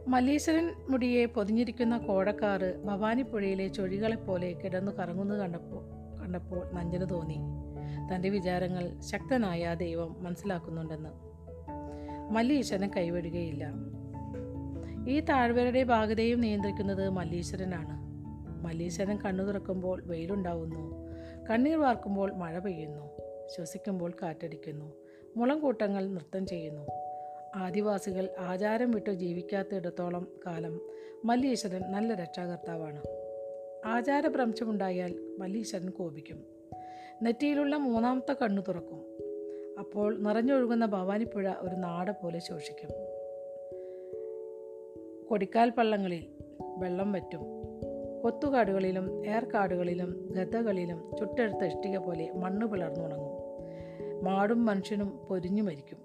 മല്ലീശ്വരൻ 0.08 0.74
മുടിയെ 0.90 1.26
പൊതിഞ്ഞിരിക്കുന്ന 1.26 1.98
കോടക്കാറ് 1.98 2.84
ഭവാനിപ്പുഴയിലെ 2.84 3.68
ചൊഴികളെപ്പോലെ 3.68 4.54
കിടന്നു 4.54 4.92
കറങ്ങുന്നത് 4.92 5.40
കണ്ടപ്പോൾ 5.40 5.86
കണ്ടപ്പോൾ 6.22 6.72
നഞ്ചന് 6.74 7.10
തോന്നി. 7.10 7.38
തന്റെ 8.14 8.30
വിചാരങ്ങൾ 8.30 9.00
ശക്തനായ 9.00 9.76
ദൈവം 9.76 10.16
മനസ്സിലാക്കുന്നുണ്ടെന്ന്. 10.20 11.10
മല്ലീശ്വരൻ 12.32 12.92
കൈവിടുകയില്ല. 12.98 13.68
ഈ 15.08 15.20
താഴ്വരയുടെ 15.20 15.84
ഭാഗതയും 15.84 16.42
നിയന്ത്രിക്കുന്നത് 16.42 17.10
മല്ലീശ്വരനാണ്. 17.10 18.10
മല്ലീശ്വരൻ 18.66 19.18
കണ്ണു 19.18 19.44
തുറക്കുമ്പോൾ 19.44 20.02
വെയിലുണ്ടാവുന്നു. 20.06 21.10
കണ്ണീർ 21.50 21.80
വാർക്കുമ്പോൾ 21.80 22.34
മഴ 22.34 22.60
പെയ്യുന്നു. 22.60 23.19
ശ്വസിക്കുമ്പോൾ 23.56 24.12
കാറ്റടിക്കുന്നു. 24.22 24.94
മുളം 25.38 25.60
കൂട്ടങ്ങൾ 25.60 26.08
നൃത്തം 26.08 26.46
ചെയ്യുന്നു. 26.46 26.88
ആദിവാസികൾ 27.56 28.30
ആചാരം 28.40 28.92
വിട്ടു 28.92 29.10
ജീവിക്കാത്തിടത്തോളം 29.10 30.28
കാലം 30.46 30.82
മല്ലീശ്വരൻ 31.26 31.92
നല്ല 31.92 32.14
രക്ഷാകർത്താവാണ്. 32.14 33.04
ആചാരഭ്രംശമുണ്ടായാൽ 33.86 35.36
മല്ലീശ്വരൻ 35.40 35.90
കോപിക്കും. 35.90 36.46
നെറ്റിയിലുള്ള 37.22 37.76
മൂന്നാമത്തെ 37.76 38.34
കണ്ണു 38.34 38.62
തുറക്കും. 38.62 39.06
അപ്പോൾ 39.80 40.18
നിറഞ്ഞൊഴുകുന്ന 40.18 40.86
ഭവാനിപ്പുഴ 40.86 41.54
ഒരു 41.60 41.76
നാട 41.76 42.12
പോലെ 42.12 42.40
ശോഷിക്കും. 42.40 42.90
കൊടിക്കാൽ 45.28 45.70
പള്ളങ്ങളിൽ 45.70 46.28
വെള്ളം 46.78 47.12
വറ്റും. 47.12 47.60
കൊത്തുകാടുകളിലും 48.22 49.28
ഏർക്കാടുകളിലും 49.28 50.28
ഗതകളിലും 50.32 51.12
ചുട്ടെടുത്ത 51.20 51.64
ഇഷ്ടിക 51.64 51.98
പോലെ 51.98 52.32
മണ്ണ് 52.32 52.68
പിളർന്നുണങ്ങും. 52.68 53.29
മാടും 54.24 54.66
മനുഷ്യനും 54.66 55.20
പൊരിഞ്ഞു 55.30 55.64
മരിക്കും. 55.64 55.98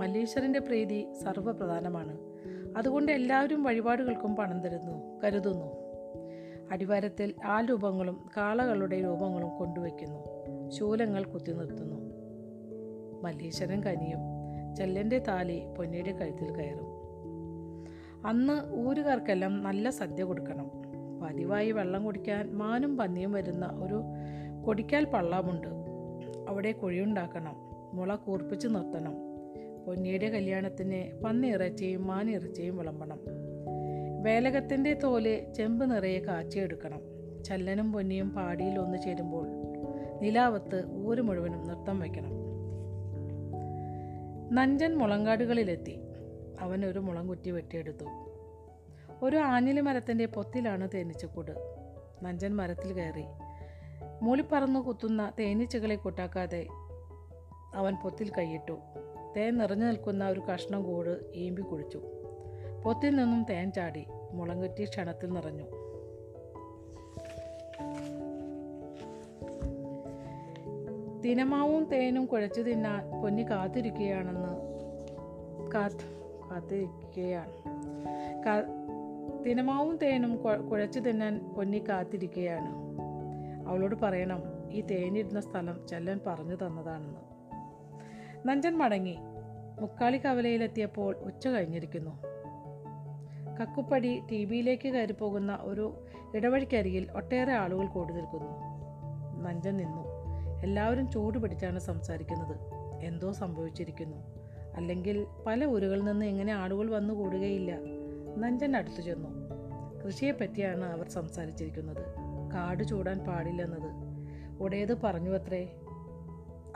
മല്ലീശ്വരന്റെ 0.00 0.58
പ്രീതി 0.58 1.06
സർവപ്രധാനമാണ്. 1.22 2.18
അതുകൊണ്ട് 2.76 3.12
എല്ലാവരും 3.12 3.62
വഴിപാടുകൾക്കും 3.62 4.36
പണം 4.36 4.60
തരുന്നു 4.60 5.20
കരുതുന്നു. 5.24 5.66
അടിവാരത്തിൽ 6.70 7.34
ആ 7.44 7.60
രൂപങ്ങളും 7.60 8.30
കാളകളുടെ 8.36 9.04
രൂപങ്ങളും 9.04 9.58
കൊണ്ടുവയ്ക്കുന്നു. 9.58 10.18
ശൂലങ്ങൾ 10.70 11.24
കുത്തി 11.24 11.52
നിർത്തുന്നു. 11.52 12.12
മല്ലീശ്വരൻ 13.22 13.82
കനിയും 13.82 14.20
ചെല്ലന്റെ 14.76 15.18
താലി 15.18 15.62
പൊന്നിയുടെ 15.78 16.12
കഴുത്തിൽ 16.12 16.52
കയറും. 16.52 16.98
അന്ന് 18.26 18.88
ഊരുകാർക്കെല്ലാം 18.88 19.62
നല്ല 19.62 19.90
സദ്യ 19.90 20.24
കൊടുക്കണം. 20.24 20.70
പതിവായി 21.22 21.72
വെള്ളം 21.72 22.04
കുടിക്കാൻ 22.04 22.50
മാനും 22.52 22.96
പന്നിയും 22.96 23.32
വരുന്ന 23.32 23.66
ഒരു 23.66 24.02
കൊടിക്കാൽ 24.64 25.04
പള്ളാമുണ്ട്. 25.04 25.87
അവിടെ 26.48 26.72
കുഴിയുണ്ടാക്കണം. 26.72 27.54
മുള 27.92 28.14
കൂർപ്പിച്ച് 28.14 28.68
നിർത്തണം. 28.68 29.14
പൊന്നിയുടെ 29.86 30.28
കല്യാണത്തിന് 30.28 31.22
പന്നിയിറച്ചിയും 31.24 32.06
മാനിയിറച്ചിയും 32.06 32.76
വിളമ്പണം. 32.76 33.20
വേലകത്തിന്റെ 34.22 34.94
തോൽ 34.94 35.52
ചെമ്പ് 35.56 35.90
നിറയെ 35.90 36.18
കാച്ചിയെടുക്കണം. 36.18 37.00
ചല്ലനും 37.44 37.92
പൊന്നിയും 37.92 38.30
പാടിയിൽ 38.30 38.78
ഒന്നു 38.78 38.98
ചേരുമ്പോൾ 38.98 39.48
നിലാവത്ത് 40.22 40.86
ഊര് 40.90 41.20
മുഴുവനും 41.20 41.68
നൃത്തം 41.68 42.00
വയ്ക്കണം. 42.00 42.30
നഞ്ചൻ 44.52 44.94
മുളങ്കാടുകളിലെത്തി. 44.94 46.00
അവൻ 46.60 46.86
ഒരു 46.86 46.98
മുളം 46.98 47.28
കുറ്റി 47.28 47.50
വെട്ടിയെടുത്തു. 47.50 48.04
ഒരു 49.22 49.36
ആഞ്ഞിലി 49.36 49.80
മരത്തിന്റെ 49.80 50.26
പൊത്തിലാണ് 50.26 50.88
തേനീച്ചക്കൂട്. 50.94 51.52
നഞ്ചൻ 52.22 52.56
മരത്തിൽ 52.56 52.92
കയറി 52.92 53.24
മൂളിപ്പറന്നു 54.22 54.80
കുത്തുന്ന 54.80 55.32
തേനീച്ചകളെ 55.38 55.96
കൂട്ടാക്കാതെ 55.96 56.66
അവൻ 57.74 57.94
പൊത്തിൽ 57.94 58.32
കൈയിട്ടു. 58.38 58.78
തേൻ 59.36 59.58
നിറഞ്ഞു 59.58 59.86
നിൽക്കുന്ന 59.86 60.28
ഒരു 60.28 60.40
കഷ്ണം 60.40 60.82
കൂട് 60.82 61.20
ഈമ്പി 61.34 61.62
കുഴിച്ചു. 61.62 62.02
പൊത്തിൽ 62.84 63.16
നിന്നും 63.16 63.46
തേൻ 63.50 63.72
ചാടി 63.72 64.04
മുളങ്കുറ്റി 64.32 64.84
ക്ഷണത്തിൽ 64.84 65.32
നിറഞ്ഞു. 65.32 65.64
തിനമാവും 71.24 71.84
തേനും 71.84 72.26
കുഴച്ചു 72.26 72.62
തിന്നാൻ 72.62 73.22
പൊന്നി 73.22 73.42
കാത്തിരിക്കുകയാണെന്ന് 73.42 74.48
കാത്ത് 75.74 76.20
കാത്തിരിക്കുകയാണ്. 76.50 77.52
തിനമാവും 79.44 79.96
തേനും 79.96 80.36
കുഴ- 80.36 80.60
കുഴച്ചു 80.60 81.00
തിന്നാൻ 81.00 81.38
പൊന്നി 81.56 81.84
കാത്തിരിക്കുകയാണ്. 81.88 82.87
അവളോട് 83.68 83.94
പറയണം 83.94 84.42
ഈ 84.70 84.80
തേഞ്ഞിരുന്ന 84.80 85.40
സ്ഥലം 85.40 85.86
ചെല്ലൻ 85.88 86.20
പറഞ്ഞു 86.26 86.54
തന്നതാണെന്ന്. 86.54 87.20
നഞ്ചൻ 88.48 88.78
മടങ്ങി. 88.78 89.18
മുക്കാളി 89.80 90.16
കവലയിലെത്തിയപ്പോൾ 90.16 91.16
ഉച്ച 91.16 91.48
കഴിഞ്ഞിരിക്കുന്നു. 91.48 92.10
കക്കുപ്പടി 93.60 94.20
ടി 94.30 94.44
വിയിലേക്ക് 94.44 94.88
കയറിപ്പോകുന്ന 94.88 95.58
ഒരു 95.60 96.04
ഇടവഴിക്കരികിൽ 96.34 97.10
ഒട്ടേറെ 97.12 97.52
ആളുകൾ 97.52 97.86
കൂടി 97.86 98.14
നിൽക്കുന്നു. 98.14 98.50
നഞ്ചൻ 99.42 99.76
നിന്നു. 99.76 100.08
എല്ലാവരും 100.62 101.10
ചൂട് 101.10 101.38
പിടിച്ചാണ് 101.38 101.78
സംസാരിക്കുന്നത്. 101.78 102.56
എന്തോ 103.04 103.32
സംഭവിച്ചിരിക്കുന്നു. 103.32 104.16
അല്ലെങ്കിൽ 104.76 105.26
പല 105.46 105.64
ഊരുകളിൽ 105.64 106.04
നിന്ന് 106.04 106.26
എങ്ങനെ 106.26 106.52
ആളുകൾ 106.52 106.90
വന്നു 106.90 107.14
കൂടുകയില്ല 107.14 107.76
നഞ്ചൻ 108.36 108.76
അടുത്തു 108.76 109.00
ചെന്നു. 109.00 109.28
കൃഷിയെപ്പറ്റിയാണ് 110.06 110.84
അവർ 110.84 111.08
സംസാരിച്ചിരിക്കുന്നത്. 111.08 112.04
കാട് 112.54 112.84
ചൂടാൻ 112.84 113.18
പാടില്ലെന്നത് 113.18 114.08
ഉടയത് 114.60 115.00
പറഞ്ഞു 115.02 115.30
അത്രേ. 115.30 115.64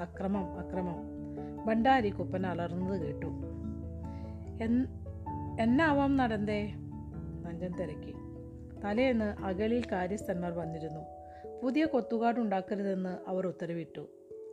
അക്രമം 0.00 0.58
അക്രമം. 0.58 1.22
ഭണ്ഡാരി 1.66 2.08
കുപ്പൻ 2.08 2.46
അലർന്നത് 2.46 3.00
കേട്ടു. 3.00 3.26
എൻ- 4.64 4.88
എന്നാവാം 5.60 6.16
നടന്തേ? 6.16 6.72
നഞ്ചൻ 7.42 7.72
തിരക്കി. 7.72 8.14
തലേന്ന് 8.84 9.42
അകലിൽ 9.42 9.82
കാര്യസ്ഥന്മാർ 9.92 10.52
വന്നിരുന്നു. 10.52 11.00
പുതിയ 11.62 11.84
കൊത്തുകാടുണ്ടാക്കരുതെന്ന് 11.84 13.30
അവർ 13.30 13.46
ഉത്തരവിട്ടു. 13.46 14.06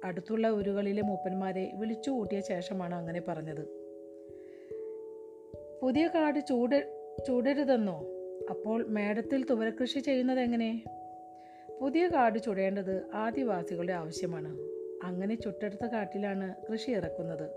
അടുത്തുള്ള 0.03 0.47
ഊരുകളിലെ 0.47 1.01
മൂപ്പന്മാരെ 1.01 1.71
വിളിച്ചു 1.75 2.11
കൂട്ടിയ 2.11 2.41
ശേഷമാണ് 2.41 2.95
അങ്ങനെ 2.95 3.21
പറഞ്ഞത്. 3.27 3.79
പുതിയ 5.81 6.07
കാട് 6.07 6.39
ചൂട് 6.39 7.05
ചൂടരുതെന്നോ? 7.27 8.03
അപ്പോൾ 8.49 8.85
മേടത്തിൽ 8.88 9.45
തുവരകൃഷി 9.45 9.99
ചെയ്യുന്നത് 9.99 10.39
എങ്ങനെ? 10.39 10.83
പുതിയ 11.81 12.07
കാട് 12.07 12.39
ചുടേണ്ടത് 12.39 13.07
ആദിവാസികളുടെ 13.13 13.93
ആവശ്യമാണ്. 13.93 14.57
അങ്ങനെ 15.03 15.36
ചുട്ടെടുത്ത 15.36 15.86
കാട്ടിലാണ് 15.86 16.55
കൃഷി 16.71 16.91
ഇറക്കുന്നത്. 16.91 17.50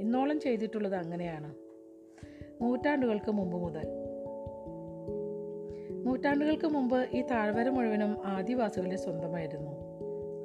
ഇന്നോളം 0.00 0.40
ചെയ്തിട്ടുള്ളത് 0.40 0.94
അങ്ങനെയാണ്. 0.94 1.54
നൂറ്റാണ്ടുകൾക്ക് 2.62 3.30
മുമ്പ് 3.30 3.56
മുതൽ. 3.56 3.82
നൂറ്റാണ്ടുകൾക്ക് 6.04 6.66
മുമ്പ് 6.66 7.08
ഈ 7.12 7.22
താഴ്വര 7.22 7.68
മുഴുവനും 7.68 8.26
ആദിവാസികളുടെ 8.26 8.96
സ്വന്തമായിരുന്നു. 8.96 9.70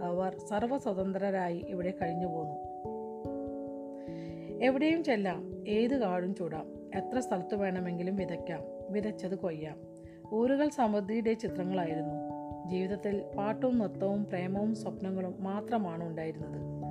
അവർ 0.01 0.37
സർവസ്വതന്ത്രരായി 0.37 1.65
ഇവിടെ 1.67 1.93
കഴിഞ്ഞു 2.01 2.27
പോന്നു. 2.27 2.55
എവിടെയും 4.65 5.03
ചെല്ലാം 5.03 5.67
ഏത് 5.67 5.97
കാടും 5.97 6.35
ചൂടാം. 6.35 6.91
എത്ര 6.95 7.19
സ്ഥലത്ത് 7.19 7.55
വേണമെങ്കിലും 7.55 8.15
വിതയ്ക്കാം. 8.15 8.63
വിതച്ചത് 8.89 9.35
കൊയ്യാം. 9.35 9.79
ഊരുകൾ 10.33 10.69
സമൃദ്ധിയുടെ 10.69 11.33
ചിത്രങ്ങളായിരുന്നു. 11.33 12.20
ജീവിതത്തിൽ 12.67 13.23
പാട്ടും 13.37 13.77
നൃത്തവും 13.77 14.25
പ്രേമവും 14.25 14.75
സ്വപ്നങ്ങളും 14.75 15.35
മാത്രമാണ് 15.39 16.03
ഉണ്ടായിരുന്നത്. 16.03 16.81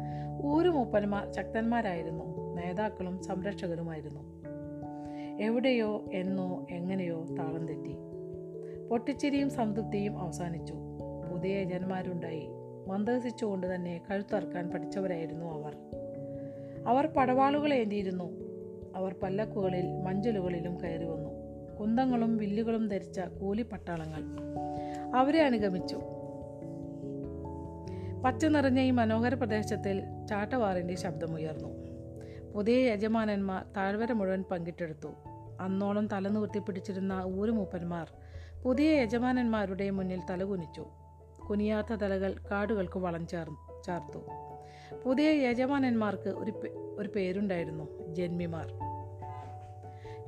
ഊരു 0.45 0.69
മൂപ്പന്മാർ 0.69 1.33
ശക്തന്മാരായിരുന്നു. 1.33 2.55
നേതാക്കളും 2.55 3.23
സംരക്ഷകരുമായിരുന്നു. 3.23 4.21
എവിടെയോ 5.41 6.05
എന്നോ 6.13 6.67
എങ്ങനെയോ 6.71 7.27
താളം 7.39 7.67
തെറ്റി. 7.67 7.97
പൊട്ടിച്ചിരിയും 8.89 9.51
സംതൃപ്തിയും 9.51 10.19
അവസാനിച്ചു. 10.19 10.75
പുതിയ 11.33 11.61
യജന്മാരുണ്ടായി 11.61 12.49
മന്ദഹസിച്ചുകൊണ്ട് 12.87 13.75
തന്നെ 13.75 14.03
കഴുത്തറക്കാൻ 14.11 14.71
പഠിച്ചവരായിരുന്നു 14.71 15.47
അവർ. 15.47 15.77
അവർ 16.87 17.07
പടവാളുകൾ 17.07 17.75
ഏന്തിയിരുന്നു. 17.75 18.25
അവർ 18.97 19.15
പല്ലക്കുകളിൽ 19.23 20.03
മഞ്ചലുകളിലും 20.03 20.83
കയറി 20.83 21.05
വന്നു 21.05 21.31
കുന്തങ്ങളും 21.81 22.37
വില്ലുകളും 22.37 22.89
ധരിച്ച 22.89 23.21
കൂലിപ്പട്ടാളങ്ങൾ. 23.21 24.51
അവരെ 25.17 25.45
അനുഗമിച്ചു. 25.45 26.01
പച്ച 28.25 28.47
നിറഞ്ഞ 28.47 28.81
ഈ 28.81 28.91
മനോഹര 28.91 29.35
പ്രദേശത്തിൽ 29.35 30.03
ചാട്ടവാറിന്റെ 30.31 30.95
ശബ്ദമുയർന്നു. 30.95 31.69
പുതിയ 32.55 32.93
യജമാനന്മാർ 32.93 33.65
താഴ്വര 33.77 34.13
മുഴുവൻ 34.13 34.45
പങ്കിട്ടെടുത്തു. 34.51 35.09
അന്നോളം 35.61 36.07
തലനിവർത്തി 36.07 36.59
പിടിച്ചിരുന്ന 36.59 37.23
ഊരുമൂപ്പന്മാർ 37.27 38.13
പുതിയ 38.63 39.03
യജമാനന്മാരുടെ 39.03 39.91
മുന്നിൽ 39.91 40.21
തലകുനിച്ചു. 40.31 40.87
കുനിയാത്ത 41.51 41.93
തലകൾ 41.95 42.35
കാടുകൾക്ക് 42.51 42.99
വളം 42.99 43.27
ചേർ 43.27 43.51
ചാർത്തു. 43.87 44.19
പുതിയ 45.05 45.49
യജമാനന്മാർക്ക് 45.49 46.29
ഒരു 46.29 46.53
ഒരു 46.99 47.09
പേരുണ്ടായിരുന്നു 47.09 48.15
ജന്മിമാർ. 48.15 48.73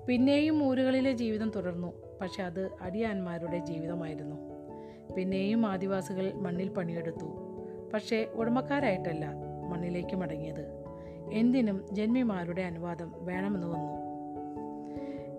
പിന്നെയും 0.06 0.68
ഊരുകളിലെ 0.68 1.12
ജീവിതം 1.12 1.52
തുടർന്നു 1.56 1.92
പക്ഷെ 2.20 2.42
അത് 2.42 2.70
അടിയാന്മാരുടെ 2.80 3.58
ജീവിതമായിരുന്നു. 3.58 4.51
പിന്നെയും 5.16 5.66
ആദിവാസികൾ 5.66 6.32
മണ്ണിൽ 6.32 6.68
പണിയെടുത്തു. 6.68 7.26
പക്ഷേ 7.94 8.28
ഉടമക്കാരായിട്ടല്ല 8.32 9.26
മണ്ണിലേക്ക് 9.68 10.16
മടങ്ങിയത്. 10.16 10.82
എന്തിനും 11.32 11.86
ജന്മിമാരുടെ 11.92 12.62
അനുവാദം 12.62 13.12
വേണമെന്ന് 13.16 13.66
വന്നു. 13.66 14.02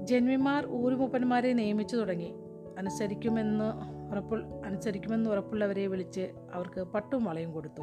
ജന്മിമാർ 0.05 0.67
ഊരുമൂപ്പന്മാരെ 0.67 1.53
നിയമിച്ചു 1.53 1.95
തുടങ്ങി. 1.95 2.33
അനുസരിക്കുമെന്ന് 2.77 3.71
ഉറപ്പു 4.11 4.35
അനുസരിക്കുമെന്ന് 4.65 5.29
ഉറപ്പുള്ളവരെ 5.29 5.87
വിളിച്ച് 5.87 6.29
അവർക്ക് 6.53 6.81
പട്ടും 6.81 7.23
വളയും 7.23 7.51
കൊടുത്തു. 7.51 7.81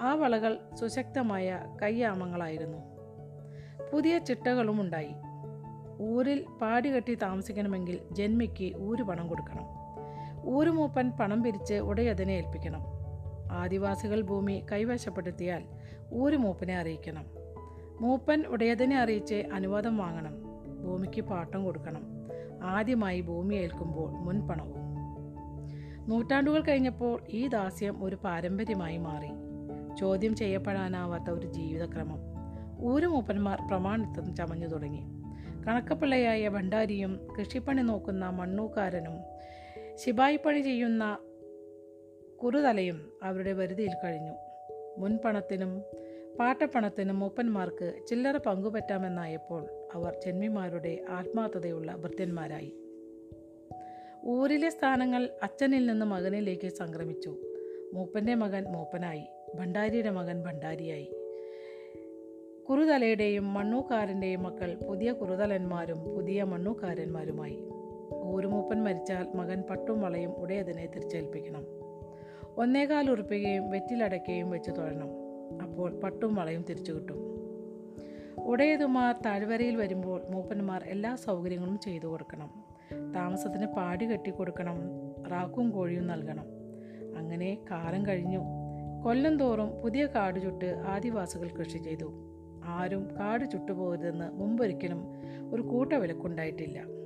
ആ 0.00 0.14
വളകൾ 0.14 0.58
സുശക്തമായ 0.74 1.76
കയ്യാമങ്ങളായിരുന്നു. 1.82 2.78
പുതിയ 3.92 4.18
ചിട്ടകളും 4.18 4.80
ഉണ്ടായി 4.80 5.10
ഊരിൽ 6.00 6.44
പാടി 6.60 6.94
കെട്ടി 6.94 7.14
താമസിക്കണമെങ്കിൽ 7.14 7.98
ജന്മിക്ക് 8.12 8.76
ഊര് 8.78 9.02
പണം 9.02 9.28
കൊടുക്കണം. 9.28 9.79
ഊരുമൂപ്പൻ 10.44 11.10
പണം 11.10 11.42
പിരിച്ച് 11.42 11.74
ഉടയതിനെ 11.74 12.32
ഏൽപ്പിക്കണം. 12.32 12.80
ആദിവാസികൾ 13.52 14.20
ഭൂമി 14.20 14.66
കൈവശപ്പെടുത്തിയാൽ 14.72 15.64
ഊരുമൂപ്പനെ 16.12 16.78
അറിയിക്കണം. 16.78 17.24
മൂപ്പൻ 18.00 18.46
ഉടയതിനെ 18.46 18.98
അറിയിച്ച് 18.98 19.34
അനുവാദം 19.34 19.96
വാങ്ങണം. 19.96 20.34
ഭൂമിക്ക് 20.84 21.20
പാട്ടം 21.20 21.64
കൊടുക്കണം. 21.64 22.02
ആദ്യമായി 22.62 23.20
ഭൂമി 23.20 23.54
ഏൽക്കുമ്പോൾ 23.54 24.10
മുൻപണവും 24.10 24.80
നൂറ്റാണ്ടുകൾ 26.08 26.60
കഴിഞ്ഞപ്പോൾ 26.60 27.20
ഈ 27.30 27.48
ദാസ്യം 27.48 28.04
ഒരു 28.04 28.16
പാരമ്പര്യമായി 28.16 28.96
മാറി. 28.96 29.28
ചോദ്യം 29.96 30.34
ചെയ്യപ്പെടാനാവാത്ത 30.34 31.30
ഒരു 31.30 31.46
ജീവിതക്രമം. 31.46 32.18
ഊരുമൂപ്പന്മാർ 32.80 33.58
പ്രമാണിത്വം 33.70 34.34
ചമഞ്ഞു 34.34 34.66
തുടങ്ങി. 34.66 35.02
കണക്കപ്പിള്ളയായ 35.66 36.48
ഭണ്ഡാരിയും 36.48 37.20
കൃഷിപ്പണി 37.38 37.82
നോക്കുന്ന 37.82 38.28
മണ്ണൂക്കാരനും 38.28 39.18
ശിപായിപ്പണി 40.04 40.60
ചെയ്യുന്ന 40.60 41.18
കുറുതലയും 42.42 43.12
അവരുടെ 43.22 43.52
വരുതിയിൽ 43.52 43.90
കഴിഞ്ഞു. 44.04 44.32
മുൻപണത്തിനും 44.98 45.84
പാട്ടപ്പണത്തിനും 46.38 47.18
മൂപ്പന്മാർക്ക് 47.18 47.94
ചില്ലറ 48.08 48.36
പങ്കുപറ്റാമെന്നായപ്പോൾ 48.36 49.66
അവർ 49.94 50.20
ജന്മിമാരുടെ 50.26 51.04
ആത്മാർത്ഥതയുള്ള 51.08 51.96
ഭൃത്യന്മാരായി 51.96 52.76
ഊരിലെ 54.26 54.70
സ്ഥാനങ്ങൾ 54.70 55.30
അച്ഛനിൽ 55.42 55.86
നിന്ന് 55.86 56.06
മകനിലേക്ക് 56.06 56.68
സംക്രമിച്ചു. 56.68 57.36
മൂപ്പന്റെ 57.94 58.34
മകൻ 58.34 58.64
മൂപ്പനായി. 58.64 59.24
ഭണ്ഡാരിയുടെ 59.54 60.10
മകൻ 60.10 60.42
ഭണ്ഡാരിയായി. 60.42 61.14
കുറുതലയുടെയും 62.68 63.54
മണ്ണൂക്കാരന്റെയും 63.54 64.42
മക്കൾ 64.42 64.74
പുതിയ 64.74 65.12
കുറുതലന്മാരും 65.12 66.04
പുതിയ 66.14 66.42
മണ്ണൂക്കാരന്മാരുമായി. 66.42 67.79
ഊരുമൂപ്പൻ 68.14 68.84
മരിച്ചാൽ 68.84 69.26
മകൻ 69.34 69.62
പട്ടും 69.70 70.00
വളയും 70.00 70.30
ഉടയതിനെ 70.30 70.86
തിരിച്ചേൽപ്പിക്കണം. 70.86 71.66
ഒന്നേകാൽ 72.56 73.10
ഉറുപ്പികയും 73.10 73.70
വെറ്റിലടയ്ക്കുകയും 73.70 74.50
വെച്ച് 74.50 74.70
തൊഴണം. 74.70 75.08
അപ്പോൾ 75.62 76.00
പട്ടും 76.00 76.34
വളയും 76.34 76.64
തിരിച്ചു 76.70 76.92
കിട്ടും. 76.92 77.30
ഉടയതുമാർ 78.38 79.14
താഴ്വരയിൽ 79.26 79.76
വരുമ്പോൾ 79.76 80.22
മൂപ്പന്മാർ 80.30 80.84
എല്ലാ 80.84 81.16
സൗകര്യങ്ങളും 81.16 81.78
ചെയ്തു 81.78 82.06
കൊടുക്കണം. 82.06 82.50
താമസത്തിന് 83.12 83.66
പാടി 83.66 84.12
കെട്ടി 84.12 84.30
കൊടുക്കണം. 84.30 84.76
റാക്കും 85.30 85.70
കോഴിയും 85.70 86.06
നൽകണം. 86.06 86.46
അങ്ങനെ 87.18 87.58
കാലം 87.70 88.06
കഴിഞ്ഞു. 88.06 88.40
കൊല്ലം 89.04 89.36
തോറും 89.36 89.82
പുതിയ 89.82 90.06
കാട് 90.06 90.40
ചുട്ട് 90.40 90.82
ആദിവാസികൾ 90.86 91.48
കൃഷി 91.58 91.78
ചെയ്തു. 91.78 92.12
ആരും 92.64 93.08
കാട് 93.18 93.50
ചുട്ടുപോകരുതെന്ന് 93.50 94.32
മുമ്പൊരിക്കലും 94.32 95.04
ഒരു 95.54 95.62
കൂട്ടവിലക്കുണ്ടായിട്ടില്ല 95.62 96.99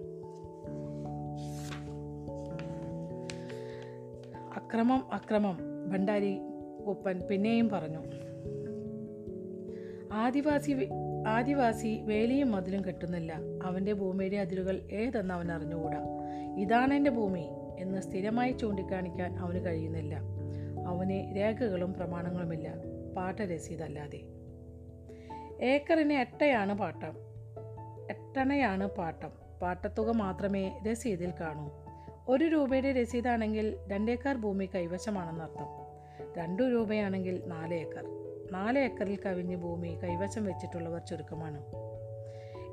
അക്രമം 4.56 5.12
അക്രമം. 5.12 5.58
ഭണ്ഡാരി 5.90 6.38
ഒപ്പൻ 6.86 7.20
പിന്നെയും 7.20 7.68
പറഞ്ഞു. 7.68 7.98
ആദിവാസി 10.12 10.88
ആദിവാസി 11.26 12.00
വേലിയും 12.04 12.52
മതിലും 12.52 12.84
കെട്ടുന്നില്ല. 12.84 13.40
അവന്റെ 13.64 13.92
ഭൂമിയുടെ 13.92 14.36
അതിരുകൾ 14.36 14.88
ഏതെന്ന് 14.92 15.34
അവൻ 15.34 15.52
അറിഞ്ഞുകൂടാ? 15.52 16.04
ഇതാണ് 16.58 16.94
എന്റെ 16.94 17.10
ഭൂമി 17.10 17.48
എന്ന് 17.78 18.00
സ്ഥിരമായി 18.00 18.52
ചൂണ്ടിക്കാണിക്കാൻ 18.52 19.38
അവന് 19.38 19.64
കഴിയുന്നില്ല. 19.64 20.14
അവന് 20.86 21.36
രേഖകളും 21.36 21.94
പ്രമാണങ്ങളുമില്ല. 21.94 22.74
പാട്ടരസീതല്ലാതെ. 23.16 24.20
ഏക്കറിന് 25.64 26.12
എട്ടയാണ് 26.12 26.78
പാട്ടം. 26.78 27.16
എട്ടണയാണ് 28.10 28.86
പാട്ടം. 28.86 29.30
പാട്ടത്തുക 29.62 30.10
മാത്രമേ 30.10 30.80
രസീതിൽ 30.90 31.32
കാണൂ. 31.40 31.83
ഒരു 32.28 32.44
രൂപയുടെ 32.44 32.92
രസീതാണെങ്കിൽ 32.92 33.76
രണ്ടേക്കർ 33.86 34.36
ഭൂമി 34.36 34.68
കൈവശമാണെന്നർത്ഥം 34.74 35.66
രണ്ടു 36.36 36.62
രൂപയാണെങ്കിൽ 36.62 37.42
നാല് 37.46 37.74
ഏക്കർ. 37.74 38.04
നാല് 38.52 38.78
ഏക്കറിൽ 38.78 39.18
കവിഞ്ഞ് 39.26 39.56
ഭൂമി 39.56 39.98
കൈവശം 40.04 40.44
വെച്ചിട്ടുള്ളവർ 40.44 41.00
ചുരുക്കമാണ്. 41.00 41.64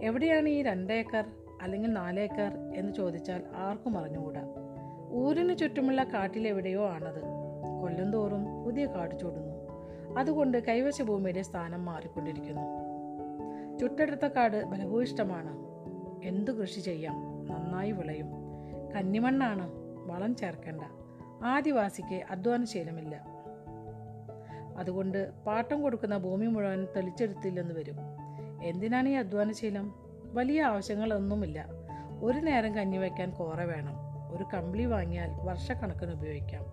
എവിടെയാണ് 0.02 0.50
ഈ 0.50 0.64
രണ്ടേക്കർ 0.64 1.26
അല്ലെങ്കിൽ 1.62 1.90
നാലേക്കർ 1.90 2.74
എന്ന് 2.76 2.94
ചോദിച്ചാൽ 2.94 3.44
ആർക്കും 3.56 3.98
അറിഞ്ഞുകൂടാ. 3.98 4.42
ഊരിന് 5.12 5.58
ചുറ്റുമുള്ള 5.58 6.04
കാട്ടിലെവിടെയോ 6.04 6.86
ആണത്. 6.86 7.22
കൊല്ലം 7.82 8.12
തോറും 8.12 8.64
പുതിയ 8.64 8.86
കാട് 8.86 9.20
ചൂടുന്നു. 9.20 9.56
അതുകൊണ്ട് 10.20 10.58
കൈവശ 10.58 11.02
ഭൂമിയുടെ 11.02 11.42
സ്ഥാനം 11.42 11.86
മാറിക്കൊണ്ടിരിക്കുന്നു. 11.86 12.62
ചുട്ടടുത്ത 13.78 14.26
കാട് 14.26 14.66
ഫലഭൂയിഷ്ടമാണ് 14.72 15.58
എന്തു 16.28 16.52
കൃഷി 16.52 16.80
ചെയ്യാം? 16.80 17.16
നന്നായി 17.48 17.92
വിളയും. 17.92 18.41
കന്നിമണ്ണാണ്. 18.96 19.72
വളം 20.08 20.36
ചേർക്കേണ്ട. 20.36 20.82
ആദിവാസിക്ക് 21.44 22.24
അധ്വാനശീലമില്ല 22.30 23.42
അതുകൊണ്ട് 24.78 25.32
പാട്ടം 25.48 25.82
കൊടുക്കുന്ന 25.82 26.18
ഭൂമി 26.18 26.46
മുഴുവൻ 26.46 26.86
തെളിച്ചെടുത്തില്ലെന്ന് 26.86 27.76
വരും. 27.76 27.96
എന്തിനാണ് 28.64 29.10
ഈ 29.10 29.12
അധ്വാനശീലം 29.12 29.96
വലിയ 30.34 30.62
ആവശ്യങ്ങളൊന്നുമില്ല. 30.62 31.66
ഒരു 32.22 32.40
നേരം 32.40 32.76
കഞ്ഞി 32.76 32.98
വയ്ക്കാൻ 32.98 33.32
കോറ 33.32 33.64
വേണം. 33.64 33.94
ഒരു 34.36 34.46
കമ്പിളി 34.54 34.86
വാങ്ങിയാൽ 34.86 35.30
വർഷക്കണക്കിന് 35.44 36.12
ഉപയോഗിക്കാം. 36.12 36.66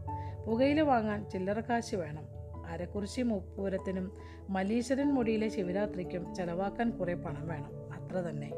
പുകയില 0.47 0.81
വാങ്ങാൻ 0.81 1.31
ചില്ലറ 1.31 1.61
കാശ് 1.61 1.95
വേണം. 1.95 2.27
അരക്കുറിശി 2.67 3.23
മുപ്പൂരത്തിനും 3.23 4.13
മലീശ്വരൻ 4.49 5.15
മുടിയിലെ 5.15 5.49
ശിവരാത്രിക്കും 5.49 6.35
ചെലവാക്കാൻ 6.35 6.91
കുറേ 6.91 7.15
പണം 7.15 7.49
വേണം. 7.49 7.93
അത്ര 7.93 8.17
തന്നെ. 8.17 8.51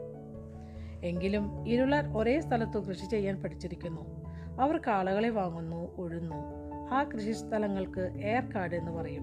എങ്കിലും 1.04 1.68
ഇരുളർ 1.68 2.16
ഒരേ 2.16 2.40
സ്ഥലത്തു 2.40 2.78
കൃഷി 2.78 3.06
ചെയ്യാൻ 3.06 3.42
പഠിച്ചിരിക്കുന്നു. 3.42 4.00
അവർ 4.60 4.80
കാളകളെ 4.86 5.28
വാങ്ങുന്നു 5.28 5.96
ഉഴുന്നു. 5.96 6.36
ആ 6.90 7.04
കൃഷി 7.04 7.16
കൃഷിസ്ഥലങ്ങൾക്ക് 7.16 8.10
ഏർക്കാട് 8.24 8.74
എന്ന് 8.76 8.92
പറയും. 8.92 9.22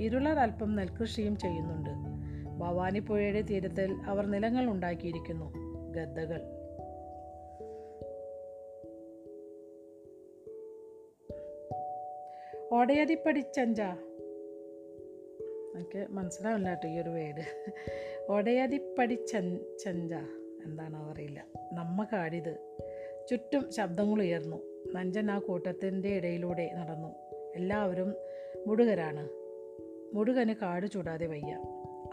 ഇരുളർ 0.00 0.38
അല്പം 0.38 0.76
നെൽകൃഷിയും 0.76 1.36
ചെയ്യുന്നുണ്ട്. 1.36 1.90
ഭവാനിപ്പുഴയുടെ 2.58 3.40
തീരത്തിൽ 3.40 3.92
അവർ 4.06 4.26
നിലങ്ങൾ 4.26 4.70
ഉണ്ടാക്കിയിരിക്കുന്നു. 4.70 5.54
ഗദ്ദകൾ. 5.92 6.60
ഒടയതിപ്പടിച്ചഞ്ച 12.72 13.80
എനിക്ക് 15.74 16.06
മനസ്സിലാവില്ല 16.10 16.68
കേട്ടോ 16.68 16.88
ഈ 16.88 16.98
ഒരു 16.98 17.10
വേട് 17.10 17.72
ഒടയതിപ്പടിച്ചഞ്ച 18.28 20.14
എന്താണോ 20.64 21.10
അറിയില്ല 21.10 21.44
നമ്മ 21.72 22.06
കാടിത്. 22.12 22.76
ചുറ്റും 23.30 23.72
ശബ്ദങ്ങൾ 23.72 24.22
ഉയർന്നു. 24.22 24.56
നഞ്ചൻ 24.94 25.30
ആ 25.30 25.38
കൂട്ടത്തിന്റെ 25.38 26.08
ഇടയിലൂടെ 26.08 26.70
നടന്നു. 26.74 27.08
എല്ലാവരും 27.56 28.14
മുടുകരാണ്. 28.66 29.28
മുടുകന് 30.16 30.54
കാട് 30.62 30.86
ചുടാതെ 30.86 31.26
വയ്യ. 31.26 31.58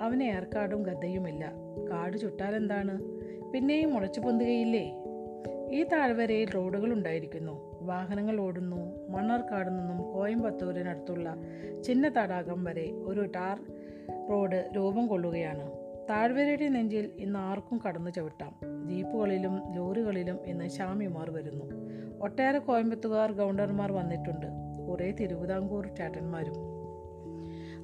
അവന് 0.01 0.23
ഏർക്കാടും 0.23 0.83
ഗദ്ദയുമില്ല. 0.83 1.53
കാട് 1.91 2.17
ചുട്ടാലെന്താണ്? 2.17 3.01
പിന്നെയും 3.51 3.93
മുളച്ചു 3.93 4.19
പൊന്തുകയില്ലേ? 4.19 4.93
ഈ 5.71 5.83
താഴ്വരയിൽ 5.83 6.49
റോഡുകൾ 6.49 6.93
ഉണ്ടായിരിക്കുന്നു. 6.93 7.86
വാഹനങ്ങൾ 7.86 8.39
ഓടുന്നു. 8.39 9.07
മണ്ണാർക്കാട് 9.10 9.69
നിന്നും 9.69 10.12
കോയമ്പത്തൂരിനടുത്തുള്ള 10.12 11.36
ചിന്ന 11.83 12.07
തടാകം 12.07 12.63
വരെ 12.63 12.91
ഒരു 12.91 13.21
ടാർ 13.36 13.60
റോഡ് 14.29 14.69
രൂപം 14.75 15.07
കൊള്ളുകയാണ്. 15.07 15.77
താഴ്വരയുടെ 16.10 16.67
നെഞ്ചിൽ 16.67 17.12
ഇന്ന് 17.17 17.39
ആർക്കും 17.39 17.82
കടന്നു 17.88 18.12
ചവിട്ടാം. 18.12 18.56
ജീപ്പുകളിലും 18.89 19.74
ലോറികളിലും 19.76 20.39
ഇന്ന് 20.46 20.70
ശാമിമാർ 20.70 21.32
വരുന്നു. 21.32 21.65
ഒട്ടേറെ 22.22 22.60
കോയമ്പത്തുകാർ 22.60 23.32
ഗൗണ്ടർമാർ 23.32 23.91
വന്നിട്ടുണ്ട്. 23.91 24.48
കുറേ 24.89 25.12
തിരുവിതാംകൂർ 25.12 25.88
ചേട്ടന്മാരും 25.88 26.54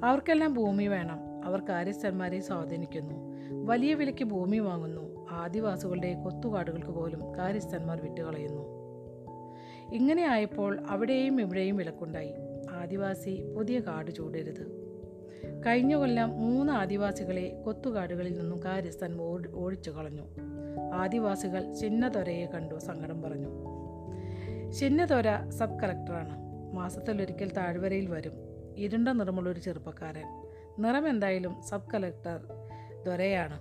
അവർക്കെല്ലാം 0.06 0.54
ഭൂമി 0.54 0.88
വേണം. 0.88 1.20
അവർ 1.46 1.62
കാര്യസ്ഥന്മാരെ 1.70 2.40
സ്വാധീനിക്കുന്നു. 2.40 3.16
വലിയ 3.66 3.94
വിലയ്ക്ക് 3.94 4.24
ഭൂമി 4.24 4.58
വാങ്ങുന്നു. 4.58 5.28
ആദിവാസികളുടെ 5.32 6.14
കൊത്തുകാടുകൾക്ക് 6.14 6.92
പോലും 6.92 7.36
കാര്യസ്ഥന്മാർ 7.36 8.02
വിട്ടുകളയുന്നു. 8.02 8.64
ഇങ്ങനെ 9.94 10.28
ആയപ്പോൾ 10.28 10.80
അവിടെയും 10.90 11.42
ഇവിടെയും 11.42 11.78
വിലക്കുണ്ടായി. 11.78 12.34
ആദിവാസി 12.72 13.54
പുതിയ 13.56 13.80
കാട് 13.80 14.12
ചൂടരുത്. 14.12 14.83
കഴിഞ്ഞ 15.66 15.96
കൊല്ലം 15.96 16.30
മൂന്ന് 16.30 16.74
ആദിവാസികളെ 16.74 17.62
കൊത്തുകാടുകളിൽ 17.66 18.40
നിന്നും 18.40 18.64
കാര്യസ്ഥൻ 18.64 19.22
ഓടി 19.22 19.50
ഓടിച്ചു 19.50 19.92
കളഞ്ഞു. 19.92 20.28
ആദിവാസികൾ 20.94 21.74
ചിന്നതൊരയെ 21.74 22.46
കണ്ടു 22.46 22.80
സങ്കടം 22.80 23.22
പറഞ്ഞു. 23.22 23.48
ചിന്നതൊര 24.72 25.50
സബ് 25.50 25.80
കളക്ടറാണ്. 25.80 26.40
മാസത്തിലൊരിക്കൽ 26.74 27.52
താഴ്വരയിൽ 27.52 28.08
വരും. 28.10 28.34
ഇരുണ്ട 28.78 29.10
നിറമുള്ള 29.10 29.50
ഒരു 29.50 29.60
ചെറുപ്പക്കാരൻ. 29.60 30.26
നിറം 30.80 31.08
എന്തായാലും 31.08 31.62
സബ് 31.64 31.92
കളക്ടർ 31.92 32.40
ദൊരയാണ് 33.06 33.60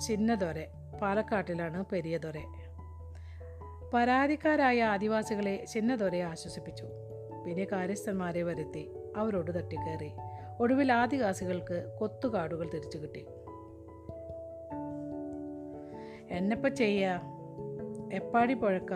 ചിന്നതൊര 0.00 0.66
പാലക്കാട്ടിലാണ് 1.02 1.84
പെരിയ 1.92 2.18
ദൊര 2.18 2.34
പരാതിക്കാരായ 3.94 4.82
ആദിവാസികളെ 4.82 5.64
ചിന്നതൊരയെ 5.72 6.22
ആശ്വസിപ്പിച്ചു. 6.22 6.84
പിന്നെ 7.46 7.66
കാര്യസ്ഥന്മാരെ 7.72 8.42
വരുത്തി 8.42 8.90
അവരോട് 9.16 9.58
തട്ടിക്കയറി. 9.58 10.10
ഒടുവിൽ 10.60 10.92
ആദിവാസികൾക്ക് 10.92 11.96
കൊത്തുകാടുകൾ 12.00 12.70
തിരിച്ചു 12.74 12.98
കിട്ടി. 12.98 13.26
എന്നപ്പ 16.30 16.68
ചെയ്യാ? 16.68 17.20
എപ്പാടി 18.12 18.54
പുഴക്ക? 18.54 18.92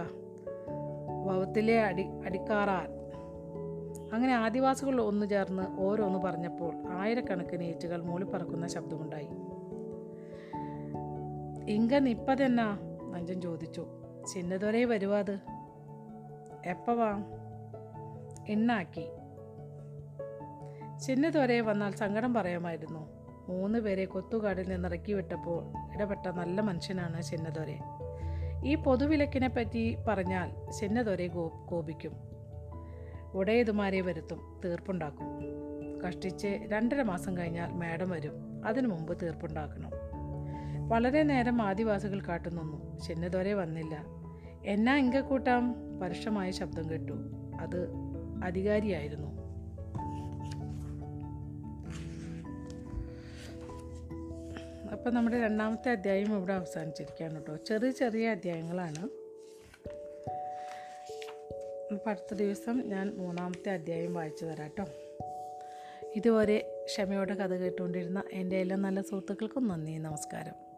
വവത്തിലെ 1.26 1.82
അടി 1.82 2.04
അടിക്കാറാൻ. 2.24 3.02
അങ്ങനെ 4.14 4.34
ആദിവാസികൾ 4.34 5.00
ഒന്നു 5.00 5.26
ചേർന്ന് 5.26 5.80
ഓരോന്ന് 5.80 6.18
പറഞ്ഞപ്പോൾ 6.18 6.74
ആയിരക്കണക്കിന് 6.88 7.62
ഏച്ചുകൾ 7.62 8.02
മൂളിപ്പറക്കുന്ന 8.02 8.68
ശബ്ദമുണ്ടായി. 8.68 9.28
ഇങ്ക 11.70 11.94
നിപ്പതെന്നാ? 11.94 12.78
നഞ്ചൻ 13.10 13.40
ചോദിച്ചു. 13.40 13.86
ചിന്നതുവരെ 14.34 14.84
വരുവാത് 14.84 15.38
എപ്പവാ 16.66 17.22
എണ്ണാക്കി 18.48 19.06
ചിന്നതുവരെ 21.02 21.60
വന്നാൽ 21.60 21.92
സങ്കടം 21.92 22.34
പറയാമായിരുന്നു. 22.34 23.22
മൂന്ന് 23.48 23.78
പേരെ 23.78 24.04
കൊത്തുകാടിൽ 24.04 24.68
നിന്ന് 24.68 24.88
ഇറക്കി 24.88 25.12
വിട്ടപ്പോൾ 25.12 25.72
ഇടപെട്ട 25.94 26.28
നല്ല 26.28 26.60
മനുഷ്യനാണ് 26.60 27.22
ചിന്നതുരെ 27.22 27.78
ഈ 28.64 28.74
പൊതുവിലക്കിനെ 28.74 29.48
പറ്റി 29.48 29.96
പറഞ്ഞാൽ 30.08 30.70
ചിന്നതുരെ 30.70 31.26
ഗോ 31.26 31.66
കോപിക്കും. 31.70 32.12
ഉടയതുമാരെ 33.34 34.00
വരുത്തും 34.00 34.60
തീർപ്പുണ്ടാക്കും. 34.64 35.28
കഷ്ടിച്ച് 36.06 36.58
രണ്ടര 36.66 37.02
മാസം 37.02 37.36
കഴിഞ്ഞാൽ 37.36 37.72
മേഡം 37.72 38.10
വരും 38.10 38.66
അതിനു 38.66 38.88
മുമ്പ് 38.88 39.18
തീർപ്പുണ്ടാക്കണം. 39.22 39.90
വളരെ 40.88 41.22
നേരം 41.22 41.62
ആദിവാസികൾ 41.62 42.20
കാട്ടുനിന്നു 42.20 43.00
ചിന്നതുവരെ 43.00 43.54
വന്നില്ല. 43.54 44.04
എന്നാ 44.64 44.96
ഇങ്ക 44.96 45.20
പരുഷമായ 46.02 46.50
ശബ്ദം 46.50 46.90
കേട്ടു. 46.90 47.12
അത് 47.60 47.92
അധികാരിയായിരുന്നു. 48.44 49.31
അപ്പം 54.92 55.14
നമ്മുടെ 55.14 55.40
രണ്ടാമത്തെ 55.40 55.90
അധ്യായം 55.90 56.36
ഇവിടെ 56.36 56.52
അവസാനിച്ചിരിക്കുകയാണ് 56.52 57.34
കേട്ടോ. 57.34 57.56
ചെറിയ 57.56 57.90
ചെറിയ 57.90 58.30
അധ്യായങ്ങളാണ്. 58.30 59.02
അപ്പോൾ 61.94 62.10
അടുത്ത 62.10 62.34
ദിവസം 62.34 62.82
ഞാൻ 62.88 63.10
മൂന്നാമത്തെ 63.16 63.70
അധ്യായം 63.70 64.14
വായിച്ചു 64.14 64.44
തരാം 64.44 64.72
കേട്ടോ. 64.78 64.84
ഇതുവരെ 66.16 66.84
ക്ഷമയോടെ 66.84 67.34
കഥ 67.34 67.54
കേട്ടുകൊണ്ടിരുന്ന 67.54 68.22
എന്റെ 68.32 68.56
എല്ലാ 68.56 68.76
നല്ല 68.76 69.00
സുഹൃത്തുക്കൾക്കും 69.00 69.68
നന്ദി 69.68 69.92
നമസ്കാരം. 69.98 70.71